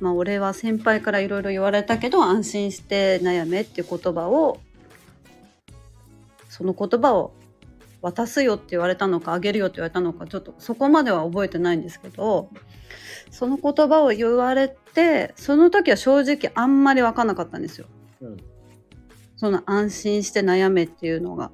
[0.00, 4.60] まあ俺は先輩からいろいろ言われたけど安心して悩めっていう言葉を
[6.48, 7.32] その言葉を
[8.02, 12.48] 渡すよって言われたのかあげるよって言われたのかちょっとそこまでは覚えてないんですけど
[13.30, 17.86] その言葉を言われてその時は正直あんまり分かんなかったんですよ。
[18.22, 18.36] うん。
[19.36, 21.52] その安心して悩めっていうのが。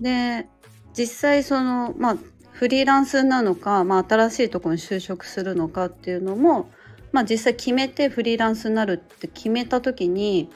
[0.00, 0.46] で
[0.92, 2.16] 実際そのまあ
[2.60, 6.70] フリーランスなのか、まあ、新しいところに就職するのかっていうのも、
[7.12, 10.50] まあ、実際決めてフリーランスになるって決めた時に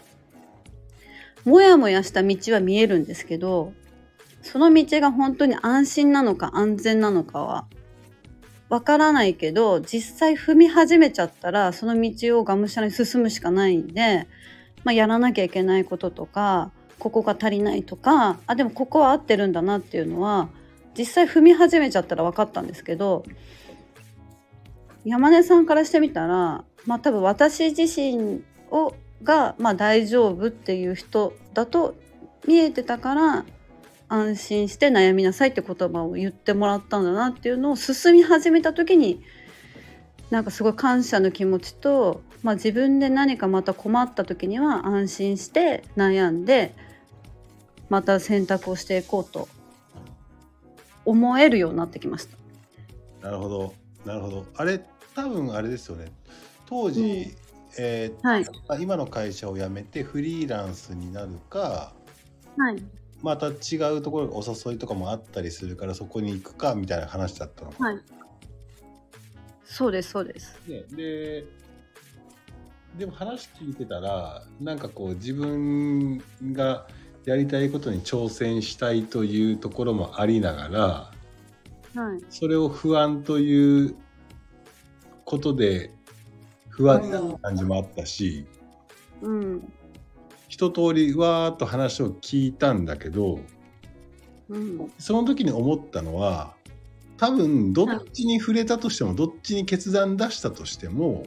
[1.44, 3.72] もやもやした道は見えるんですけど
[4.42, 7.66] その道が本当に安心なのか安全なのかは
[8.68, 14.26] わからないけど実際踏み始めちゃったらその道をがむしゃらに進むしかないんで、
[14.84, 20.48] まあ、やらなきゃいけないこととかここが足りないとかあでもここは合ってるんだなっていうのは
[20.96, 23.24] 実際踏み始めちゃったら分かったんですけど
[25.04, 31.96] 山根さんからしてみたらまあ多分私自身をが、まあ、大丈夫っていう人だと
[32.46, 33.44] 見えてたから
[34.08, 39.22] 安心して悩みなさいって言葉を言ってもらったんだなっていうのを進み始めた時に
[40.30, 46.74] なんかすごい感謝の気持ちと、まあ、自分で何かまた困った時には安心して悩んで
[47.88, 49.48] また選択をしていこうと
[51.04, 52.36] 思えるようになってきました。
[53.22, 53.74] なるほど。
[54.04, 54.46] なるほど。
[54.56, 54.80] あれ
[55.14, 56.12] 多分あれですよね。
[56.66, 57.44] 当時、うん
[57.76, 61.92] えーはい、あ今の会社を辞めてフリーランスになるか。
[62.56, 62.82] はい、
[63.22, 67.98] また違うところお誘いとかもあったりするからそこに行くかみたいな話だったのか、はい。
[69.64, 70.56] そうです、そうです。
[70.68, 71.44] ね、で
[72.98, 76.22] でも話聞いてたらなんかこう自分
[76.52, 76.86] が
[77.24, 81.10] やりたいことに挑戦したいというところもありながら
[81.94, 83.94] はい、それを不安という
[85.34, 85.90] ことで
[86.68, 88.46] 不安な感じもあったし、
[89.20, 89.72] うん、
[90.48, 93.40] 一通りわーっと話を聞いたんだけど
[94.48, 96.54] うん、その時に思ったのは
[97.16, 101.26] 多分どっちに触れたとしてもどっちに決断出したとしても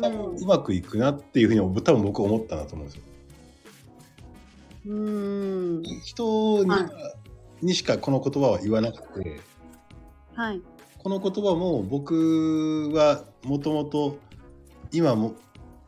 [0.00, 3.02] 多分うまくいくなっていうふうに多分僕思ったなと思うんですよ。
[4.88, 6.88] うん、人に,、は
[7.62, 9.40] にしかこの言葉は言わなくて
[10.34, 10.60] はい、
[11.06, 14.18] この言葉も僕はもともと
[14.90, 15.36] 今も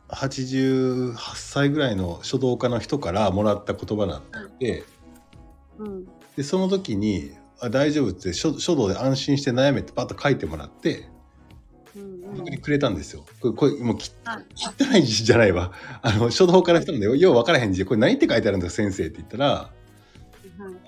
[0.07, 4.23] 88歳ぐらいの書道家の人からもらった言葉なん
[4.59, 4.85] で
[5.77, 6.05] うん、
[6.37, 11.09] でその時に「あ大丈夫」って書書道で安心して悩めってパッと書いてもらって
[11.97, 13.25] うん、僕にくれたんですよ。
[13.41, 14.45] これこれもうきはい。
[14.55, 15.73] 汚い字じゃないわ。
[16.01, 17.79] あの書道からしたんでよう分からへん字。
[17.79, 19.71] でこれ何って書いてあるんですか先生って言ったらは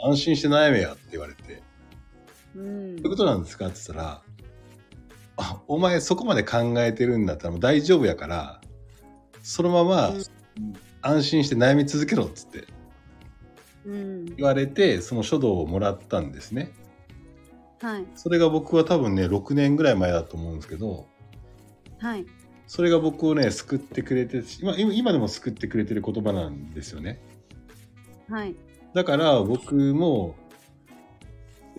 [0.07, 1.69] い、安心して悩めやって言われて。
[2.55, 2.95] うん。
[2.97, 3.67] どういうことなんですか？
[3.67, 4.21] って言ったら、
[5.37, 8.61] あ、お前そこまで考えてるんだったらもう大丈夫やから、
[9.41, 10.23] そのままうん。
[11.03, 12.67] 安心して悩み続けろっつって
[13.85, 16.73] うん、言われて、その書道をもらったんですね。
[17.81, 21.07] はい、それが僕は多分ね、6年ぐらい前だと思うんですけど、
[21.97, 22.27] はい、
[22.67, 27.19] それが僕をね、救ってくれて、今今今でも救ってくれてる言葉なんですよね。
[28.29, 28.55] はい、
[28.93, 30.35] だから僕も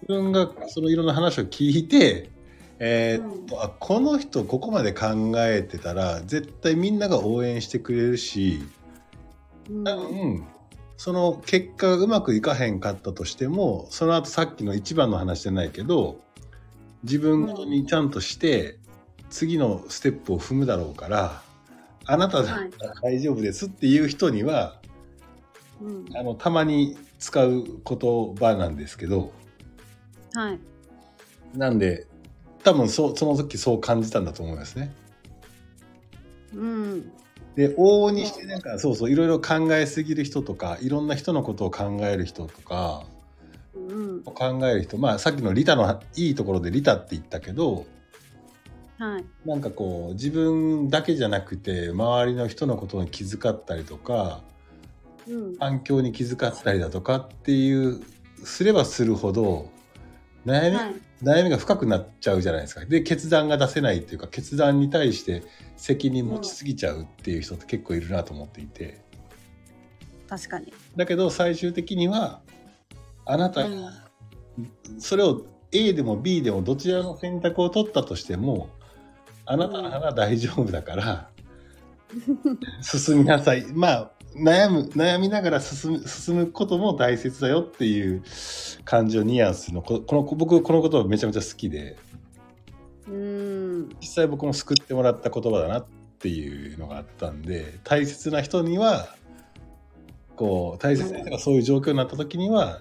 [0.09, 2.31] 自分がそのいろんな話を聞いて、
[2.79, 8.63] えーっとあこの人ここまで考えてたら絶対みんなが応援してくれるし
[9.71, 9.85] うん。
[9.85, 10.45] 多分
[10.97, 16.21] その結果がうまくいかへんかったとしてもその後さっきの一番の話じゃないけど
[17.05, 18.79] 自分にちゃんとして
[19.31, 21.43] 次のステップを踏むだろうから
[22.05, 24.81] あなただったら大丈夫ですっていう人には
[25.81, 26.17] うん。
[26.17, 29.33] あのたまに使う言葉なんですけど
[30.35, 30.59] はい。
[31.55, 32.07] なんで
[32.65, 34.93] 多分そうその時そう感じたんだと思いますね。
[36.55, 37.13] うん。
[37.57, 43.05] で往々にしてなんかそうそういろいろ考えすぎる人とかいろんな人のことを考える人とか
[43.75, 44.23] うん。
[44.23, 47.87] 考える人まあさっきのリタのいいところでリタって言ったけど
[48.99, 49.25] はい。
[49.45, 54.41] なんかこう自分だけじゃなくて周りの人のことに気遣ったりとか
[55.29, 55.57] うん。
[55.57, 58.01] 環境に気遣ったりだとかっていう
[58.45, 59.72] すればするほど
[60.47, 60.95] 悩み、はい。
[61.23, 62.85] 悩みが深くなっちゃうじゃないですか。
[62.85, 65.43] で決断が出せないっていうか決断に対して
[65.77, 69.01] 責任持ちすぎちゃうっていう人って結構いるなと思っていて。
[70.29, 70.73] 確かに。
[70.97, 72.41] だけど最終的には
[73.25, 73.71] あなたがう
[74.61, 75.01] ん。
[75.01, 78.69] それを A でも B でもどちらの選択を取ったとしても
[79.47, 81.31] あなたなら大丈夫だから
[82.83, 83.65] 進みなさい。
[83.73, 88.23] まあ悩む悩みながら進む進むことも大切だよっていう
[88.85, 91.97] 感じのニュアンスのここの僕このことめちゃめちゃ好きで
[93.09, 95.87] うん実際僕も救ってもらった言葉だなっ
[96.19, 99.15] ていうのがあったんで大切な人には
[100.37, 102.81] こう大切な人がそういう状況になった時には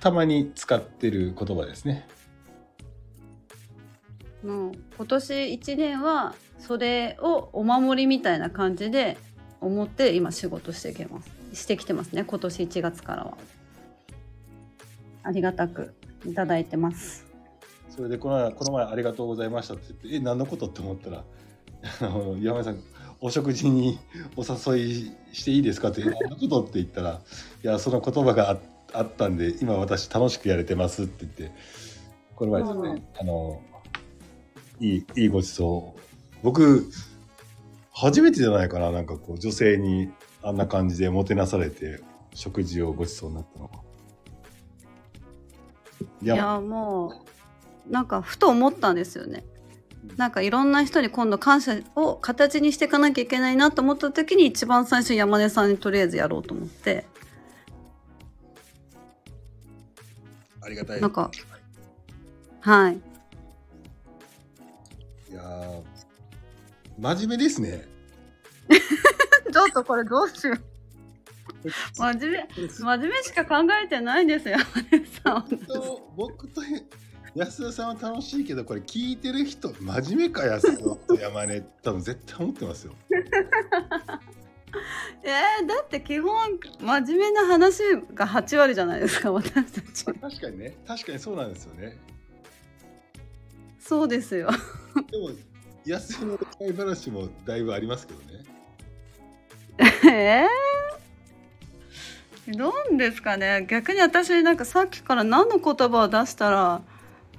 [0.00, 2.08] たまに使ってる言葉ですね。
[4.44, 9.16] もう今年1年はそれをお守りみたいな感じで
[9.62, 11.30] 思って今仕事してきます。
[11.52, 12.24] してきてますね。
[12.24, 13.38] 今年1月からは。
[15.22, 15.94] ありがたく
[16.26, 17.24] いただいてます。
[17.88, 21.24] それでこの前この前ありがとうございましたって言ってえ何のことって思ったら
[22.00, 22.78] あの山根さん
[23.20, 23.98] お食事に
[24.34, 27.20] お誘いしていいですかってえ何のことって言ったら
[27.62, 28.58] いやその言葉があ
[28.94, 31.56] あったんで今私楽しくやれてますって言って
[32.34, 33.62] この前ですね、うんあの
[34.80, 36.00] いいいいごちそう
[36.42, 36.90] 僕
[37.92, 38.90] 初めてじゃないかな。
[38.90, 40.10] なんかこう女性に
[40.42, 42.00] あんな感じでもてなされて
[42.34, 43.78] 食事をごちそうになったのが。
[46.22, 47.22] いいやも
[47.88, 49.44] うなんかふと思ったんですよね。
[50.16, 57.06] なんかいろんな人に今度感謝を形にしていかなきゃいけないなと思った時に一番最初山根さんにとりあえずやろうと思って。
[60.60, 61.00] ありがたい。
[61.00, 61.30] なんか
[62.60, 62.94] はい。
[65.30, 65.91] いやー
[66.98, 67.88] 真面目ですね。
[69.52, 70.72] ちょっとこれどうしよう
[71.96, 74.56] 真面目 真面目しか考えてないですよ
[75.24, 76.62] さんと僕と
[77.34, 82.94] 安田さんは楽しいけどこれ聞いてる人真面目か安田と山根多分絶対思ってますよ。
[85.22, 87.82] えー、だって基本真面目な話
[88.14, 91.98] が8割じゃないですか私たち確かにね確かにそうなんですよね。
[93.78, 94.48] そうですよ
[95.10, 95.30] でも
[95.84, 98.44] 安田の恋愛話もだいぶありますけどね。
[100.10, 103.66] えー、どうですかね？
[103.68, 106.82] 逆に私なんかさっきから何の言葉を出したら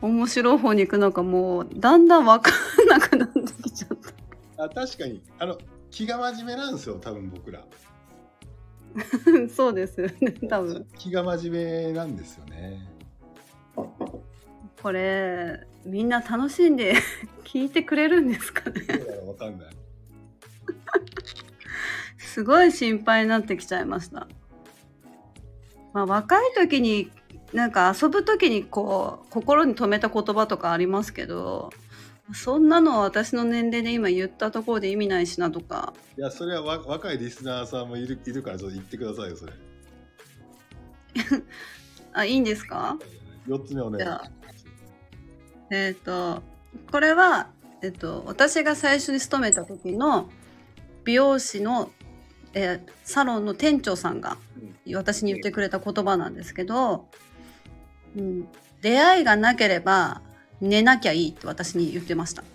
[0.02, 3.98] 面白い方に行くのかもうだんだん分かんなくなってきちゃっ
[4.58, 5.58] たあ確かにあの
[5.92, 7.64] 気が真面目なんですよ多分僕ら。
[9.56, 12.88] そうですよね多分気が真面目なんですよね。
[14.82, 16.96] これみんな楽しんで
[17.44, 18.82] 聞いてくれるんですかね？
[19.28, 19.68] わかんない。
[22.18, 24.28] すごい心配になってきちゃいました。
[25.94, 27.12] まあ、若い時に
[27.54, 31.70] なんか遊ぶ時にこう心に留めた言葉とかありますけど
[32.34, 39.54] そんなのは私の年齢で今言ったところで意味ないしなとかいやそれはわ若いリスナーさんもいるいるからちょっと言ってくださいよそれ。
[42.14, 42.98] あいいんですか
[43.48, 44.32] ？4つ目お願いしまじゃあ
[45.74, 46.44] えっ、と
[46.92, 47.50] これは、
[47.82, 50.30] えっと私が最初に勤めた時の
[51.04, 51.92] 美容師の、
[52.54, 54.38] えーサロンの店長さんが
[54.94, 57.08] 私に言ってくれた言葉なんですけど、
[58.16, 58.48] うん、
[58.82, 60.22] 出会いがなければ
[60.62, 62.44] 寝なきゃいいって私に言ってました。
[62.44, 62.48] す。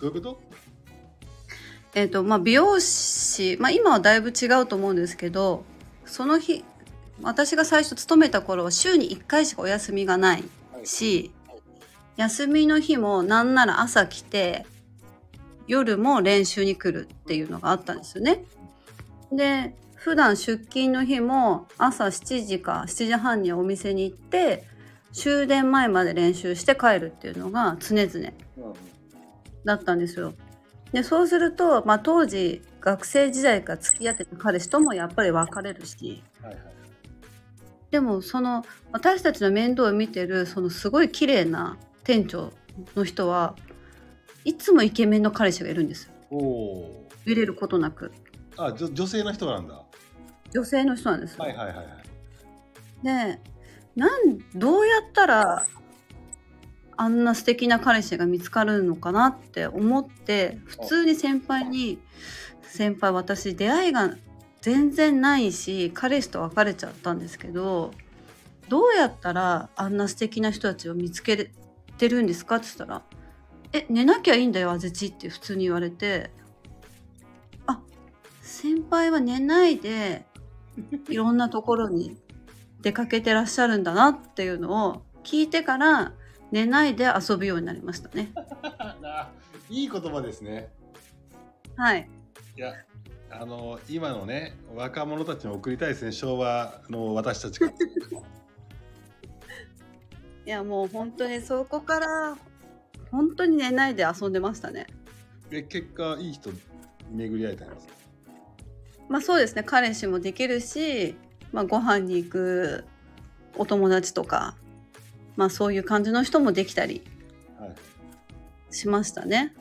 [0.00, 0.40] どういうこと？
[1.94, 5.64] えっ、とまあ美容師、まあ、今はだいぶ違うと思うんですけど
[6.04, 6.64] その日
[7.22, 10.44] 私が最初勤めた頃は週に1回しかお休みがない
[10.84, 11.30] し
[12.16, 14.66] 休みの日もなんなら朝来て
[15.66, 18.44] 夜も練習に来るっていうのがあったんですよね。
[19.32, 24.64] で普段出勤の日も朝7時か7時半にお店に行って
[25.12, 28.32] 終電前まで練習して帰るっていうのが常々
[29.64, 30.32] だったんですよ。
[30.92, 36.76] でそうすると、まあ、当時学生時代から付き合ってた彼氏ともやっぱり別れるしはいはい
[37.90, 42.52] でもその私たちの面倒を見てるそのすごい綺麗な店長
[42.94, 43.56] の人は
[44.44, 46.12] いつもイケメンの彼氏がいるんですよ。
[46.30, 48.12] おお入れることなく。
[48.56, 49.74] あじょ女性の人なんだ。
[49.74, 49.84] は
[50.52, 51.86] 女性の人なんですよ、いはいはいはい。
[53.02, 53.40] で
[53.96, 55.66] なんどうやったら
[56.96, 61.98] あんな素敵な彼氏が見つかるのかなって思って普通に先輩に
[62.62, 64.16] 「先輩私出会いが
[64.60, 67.92] 全然ないし彼氏と別れちゃったんですけど
[68.68, 71.50] どうやったらあんな素敵な人たちを見つけ
[71.96, 73.02] てるんですか?」って言ったら
[73.72, 76.30] 「え寝なきゃいいんだよあぜち」って普通に言われて
[77.66, 77.80] 「あ
[78.40, 80.26] 先輩は寝ないで
[81.08, 82.16] いろんなところに
[82.82, 86.12] 出かけてらっしゃるんだなっていうのを聞いてから
[86.52, 88.32] 寝ないで遊ぶようになりましたね。
[89.68, 90.70] いい言葉ですね
[91.76, 92.08] はい。
[92.56, 92.72] いや
[93.30, 97.70] あの今のね若者たちに送りたいですね昭和の私たちが
[100.46, 102.36] いやもう本当にそこから
[103.10, 104.86] 本当に寝ないで遊んでましたね。
[105.50, 106.50] え結果いい人
[107.10, 107.94] 巡り合えたんですか？
[109.08, 111.16] まあそうですね彼氏もできるし、
[111.52, 112.84] まあ、ご飯に行く
[113.56, 114.56] お友達とか、
[115.36, 117.02] まあ、そういう感じの人もできたり
[117.58, 117.74] はい
[118.74, 119.54] しましたね。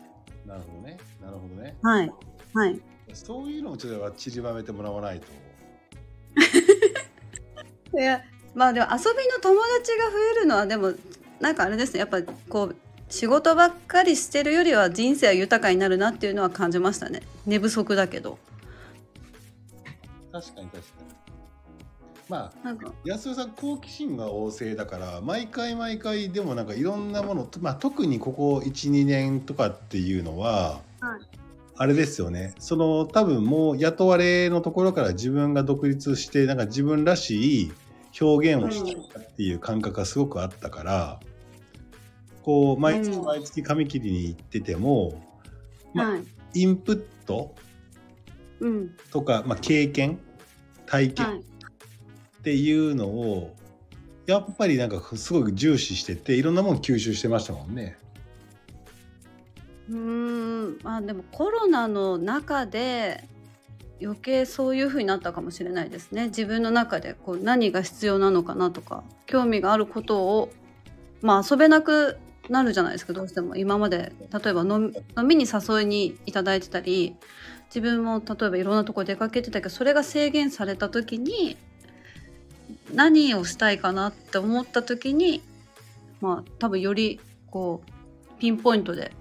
[0.45, 2.11] なるほどねなるほどねはい。
[2.53, 2.81] はい。
[3.13, 5.27] そういうのをちょっと散りばめてもらわないと
[7.97, 8.21] いや
[8.55, 10.93] まあでも遊びの友達が増えるのはでも
[11.39, 11.99] なんかあれですね。
[11.99, 12.75] やっぱこう
[13.09, 17.21] 仕事ばっかりしてるよりは人生は豊かになるなっていうのは感じましたね。
[17.45, 18.39] 寝不足だけど。
[20.31, 21.05] 確かに確かに。
[22.27, 22.93] まあなんか。
[23.03, 31.37] 安尾さん好奇心が旺盛だから毎回毎回でもなんかいろんなもの、まあ、特にここ12年とかっていうのは、はい。
[31.77, 32.53] あれですよね。
[32.59, 37.73] その多分もう雇われのところから自分が独立してなんか自分らしい
[38.19, 41.19] 表現をしていたっていう感覚がすごくあったから、
[42.43, 43.25] こう毎月うん。
[43.25, 45.21] 毎月髪切りに行ってても、
[45.93, 46.23] まはい。
[46.53, 47.55] インプット
[48.59, 48.95] うん。
[49.11, 50.19] とか、まあ、経験
[50.85, 51.39] 体験、はい。
[51.39, 51.41] っ
[52.43, 53.55] ていうのを
[54.27, 57.97] やっぱりなんかすごく重視してていろんなもの吸収してましたもんね。
[59.89, 60.79] うーん。
[60.83, 63.27] まあでもコロナの中で
[64.01, 66.25] 余計そういう風になったかもしれないですね。
[66.25, 70.51] 自分の中でこう何が必要なのかなとか興味があることを
[71.21, 72.17] まあ遊べなく
[72.49, 73.13] なるじゃないですか。
[73.13, 73.55] どうしても。
[73.55, 77.15] 今まで例えば飲み飲みに誘いにいただいてたり
[77.67, 81.57] 自分も例えばいろんなとこ出かけてたけどそれが制限された時に
[82.93, 85.41] 何をしたいかなって思った時に
[86.21, 87.19] まあ多分より
[87.49, 89.13] こうピンポイントで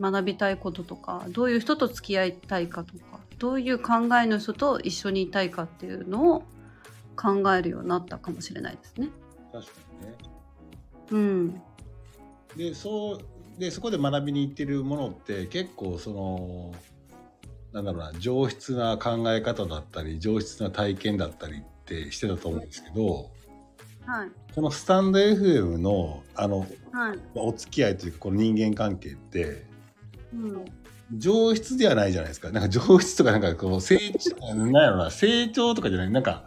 [0.00, 6.44] 学びたいこととかどういう人と付き合いたいかとかどういう考えの人と一緒にいたいかっていうのを
[7.14, 9.10] 考えるようになったかもしれないですね。
[9.52, 10.14] 確かにね。
[11.10, 11.62] うん、
[12.56, 16.74] でそうでそこで学びに行ってるものって結構その
[17.74, 23.30] なんだろうな上質な考え方だったり上質な体験だったりってしてたと思うんですけど
[24.06, 24.30] はい。
[24.54, 29.66] このスタンド FM のあのはい、お付き合いというかこの人間関係って
[30.32, 30.64] うん、
[31.12, 32.50] 上質ではないじゃないですか。
[32.50, 36.44] なんか上質とかなんかこう成長、 なんやろな、成長とかじゃない、なんか、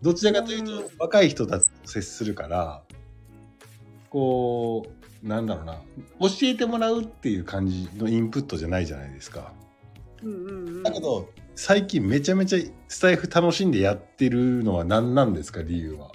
[0.00, 2.82] どちらかというと若い人たちと接するから、
[4.10, 4.86] こ
[5.22, 5.82] う、なんだろうな、
[6.20, 9.52] 教えてもらうっていう感じのインプットじゃないじゃないですか。
[10.22, 16.12] うんうんうんだけど、最近めちゃめちゃスタイフ楽しんでやってるのは何なんですか、理由は。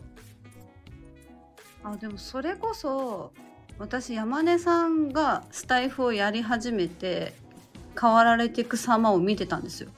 [1.84, 3.32] あでもそれこそ
[3.80, 7.34] 私山根さんがスタイフをやり始めて
[8.00, 9.90] 変わられていく様を見てたんですよ。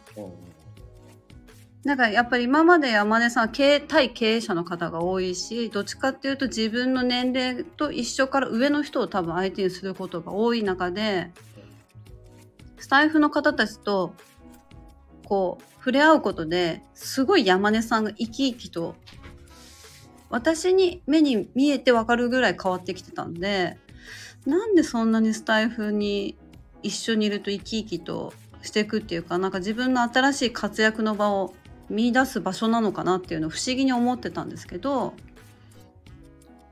[1.85, 11.31] だからやっぱり今まで山根さんは経営対経営者の方が多いしどっちかっていうと自分の年齢と一緒から上の人を多分相手にすることが多い中で
[12.77, 14.13] スタイフの方たちと
[15.23, 18.95] こう触れ合うことですごい山根さんが生き生きと
[20.29, 23.77] 私に目に見えてわかるぐらい変わってきてたんで
[24.45, 26.37] なんでそんなにスタイフに
[26.83, 31.53] 一緒にいると生き生きとしていくっていうかなんか自分の新しい活躍の場を
[31.89, 35.13] 見出す場所なのかなっていうのを不思議に思ってたんですけど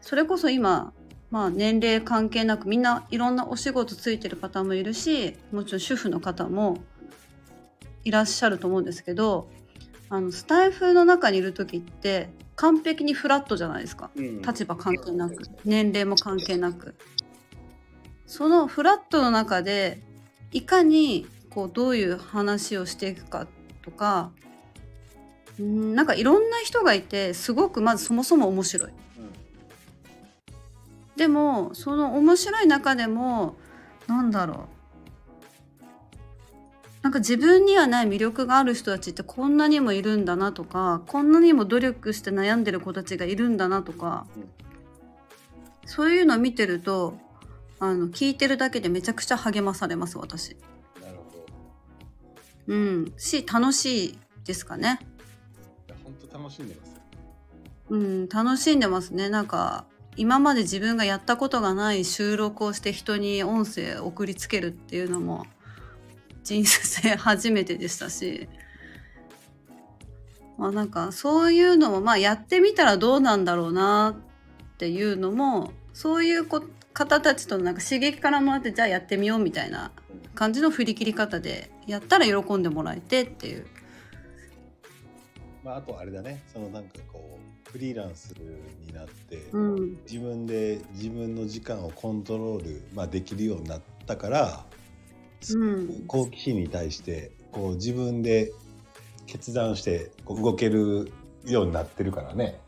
[0.01, 0.93] それこそ今
[1.31, 6.77] まあ年齢関係なくみんないろんなお仕事ついてる方もいるしもちろん主婦の方も
[8.03, 9.49] いらっしゃると思うんですけど
[10.09, 14.09] あのスタイフの中にいる時って完璧にフラットじゃないですか。
[14.15, 14.41] うん。
[14.41, 16.95] 立場関係なく年齢も関係なく
[18.27, 20.01] そのフラットの中で
[20.51, 23.47] いかにこうどういう話をしていくか
[23.81, 24.31] とか
[25.59, 28.91] うんなんかいろんな人がいてすごくまずそもそも面白い。
[31.15, 33.55] でもその面白い中でも
[34.05, 34.57] なんだろう。
[37.01, 44.49] なんか自分にはない魅力がある人たちってこんなにもいるんだなとかこんなにも努力して悩んでる子たちがいるんだなとか、うん。
[45.85, 47.17] そういうのを見てると
[47.79, 50.55] あの聞いてるだけでめちゃくちゃ励まされます私。
[51.01, 51.45] なるほ
[52.67, 52.73] ど。
[52.73, 54.99] うん、し楽しいですかね。
[55.87, 56.95] いや本当楽しんでますよ。
[57.89, 59.29] うん、楽しんでますね。
[59.29, 65.45] なんか今まで自分がやったことがない収録をして人に音声送りつけるっていうのも
[66.43, 68.49] 人生初めてでしたし、
[70.57, 74.15] まあなんかそういうのもまあやってみたらどうなんだろうな
[74.73, 76.63] っていうのもそういうこ
[76.97, 79.91] 方たちとのなんか刺激からもらってじゃあやってみようみたいな
[80.33, 83.67] 感じの振り切り方でやったら喜んでもらえてっていう。
[85.63, 86.41] まああとあれだね。
[86.51, 87.37] そのなんかこ
[87.67, 88.33] うフリーランス
[88.87, 94.65] になって、うん、自分で自分の時間をコントロールまあできるようになったから、
[95.53, 98.51] うん、好奇心に対してこう自分で
[99.27, 101.11] 決断してこう動ける
[101.45, 102.59] ようになってるからね。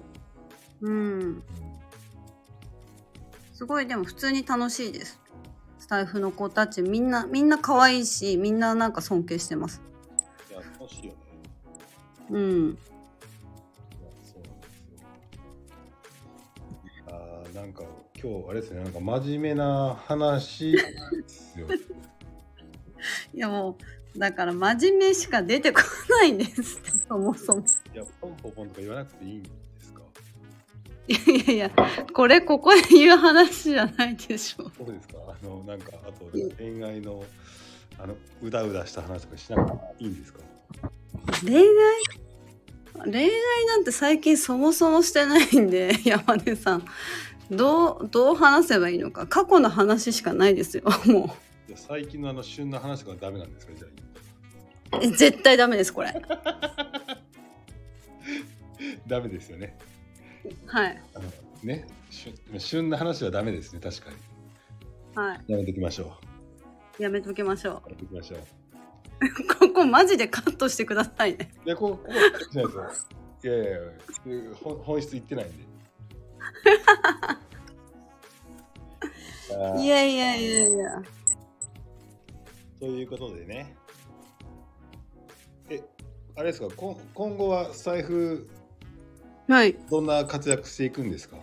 [0.82, 1.44] うん。
[3.60, 5.20] すごいでも普通に楽しいです。
[5.80, 9.82] スタイフの子たちみんなみんな可愛いしみんななんか尊敬してます。
[10.50, 11.18] いや楽しいよね。
[12.30, 12.70] うん。
[12.70, 12.78] いや
[14.24, 14.86] そうなんです
[17.00, 17.08] よ。
[17.08, 17.84] あーなんか
[18.16, 20.72] 今日あれですねなんか真面目な話。
[23.34, 23.78] いやも
[24.16, 26.80] うだから真面目しか出てこないんです
[27.10, 27.66] そもそも。
[27.94, 29.59] いやポンポポンとか言わなくていいんですか。
[31.10, 31.72] いやいやいや
[32.14, 34.70] これここで言う話じゃないでしょ。
[34.78, 35.16] そうですか？
[35.28, 36.26] あのなんかあと
[36.58, 37.24] 恋愛の
[37.98, 40.40] あのうだうだした話とかしなくていいんですか？
[41.44, 41.64] 恋愛？
[43.06, 43.30] 恋愛
[43.68, 46.86] なんて最近そもそもしてないんで 山根さん
[47.50, 51.36] どうどう話せばいいのか過去の話しかないですよ も
[51.68, 53.74] いや最近のあの旬な話とかダメなんですか？
[53.76, 55.00] じゃあ。
[55.18, 56.14] 絶対ダメですこれ
[59.08, 59.78] ダメですよね。
[60.66, 61.02] はい
[61.64, 64.16] ね旬旬な話はダメですね確かに。
[65.16, 66.18] はいやめておきましょ
[67.00, 67.04] う。
[67.04, 68.40] やめときましょやめておきましょう。
[69.26, 72.14] うここマジでカットしてくださいねいやここここ
[73.44, 73.80] いやいやいや
[74.62, 75.54] 本本質言ってないんで。
[79.84, 81.04] いやいやいやいや
[82.80, 83.76] ということでね。
[85.70, 85.84] え、
[86.36, 88.50] あれですか、こん今後は財布、
[89.50, 89.76] はい。
[89.90, 91.38] どんな活躍していくんですか？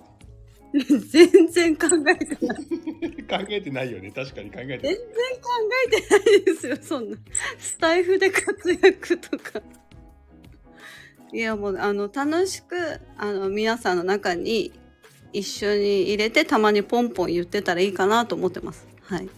[0.72, 2.56] 全然考えてない。
[3.46, 5.50] 考えてないよね、確かに考えて全然考
[5.86, 6.76] えてないですよ。
[6.80, 7.16] そんな。
[7.58, 9.60] スタイフで活躍とか。
[11.32, 14.72] いやもうあの楽しくあの皆さんの中に
[15.32, 18.86] 一緒に入れてたまにポンポン言ってたらいいかなと思ってます。
[19.02, 19.24] はい。
[19.24, 19.28] い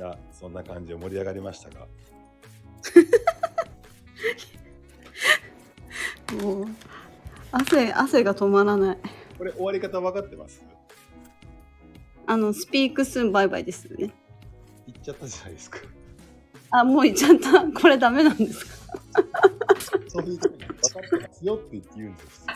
[0.00, 1.86] や、そんな感じで盛り上がりましたが。
[6.42, 6.66] もう
[7.52, 8.98] 汗汗が止まらない
[9.38, 10.62] これ終わり方分かってます？
[12.26, 14.12] あのスピークスンバイバイですよね
[14.86, 15.78] 言っちゃったじゃないですか。
[16.70, 18.72] あもう言っちゃったこれダメなんですか？
[20.08, 20.74] そういうとこ分か
[21.16, 22.46] ってますよって言って言うんですよ。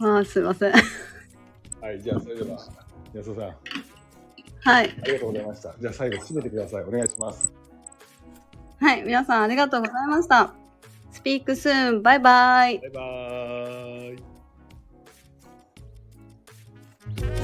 [0.02, 0.72] あーすいません
[1.82, 2.58] はい、じゃあそれでは、
[3.14, 3.56] 安田さん、あ
[4.70, 5.74] はいりがとうございました。
[5.78, 6.84] じゃあ最後、締めてください。
[6.84, 7.52] お願いします。
[8.80, 10.54] はい皆さんありがとうございました
[11.10, 13.00] スピークスーンバイバイバイバ
[17.36, 17.39] イ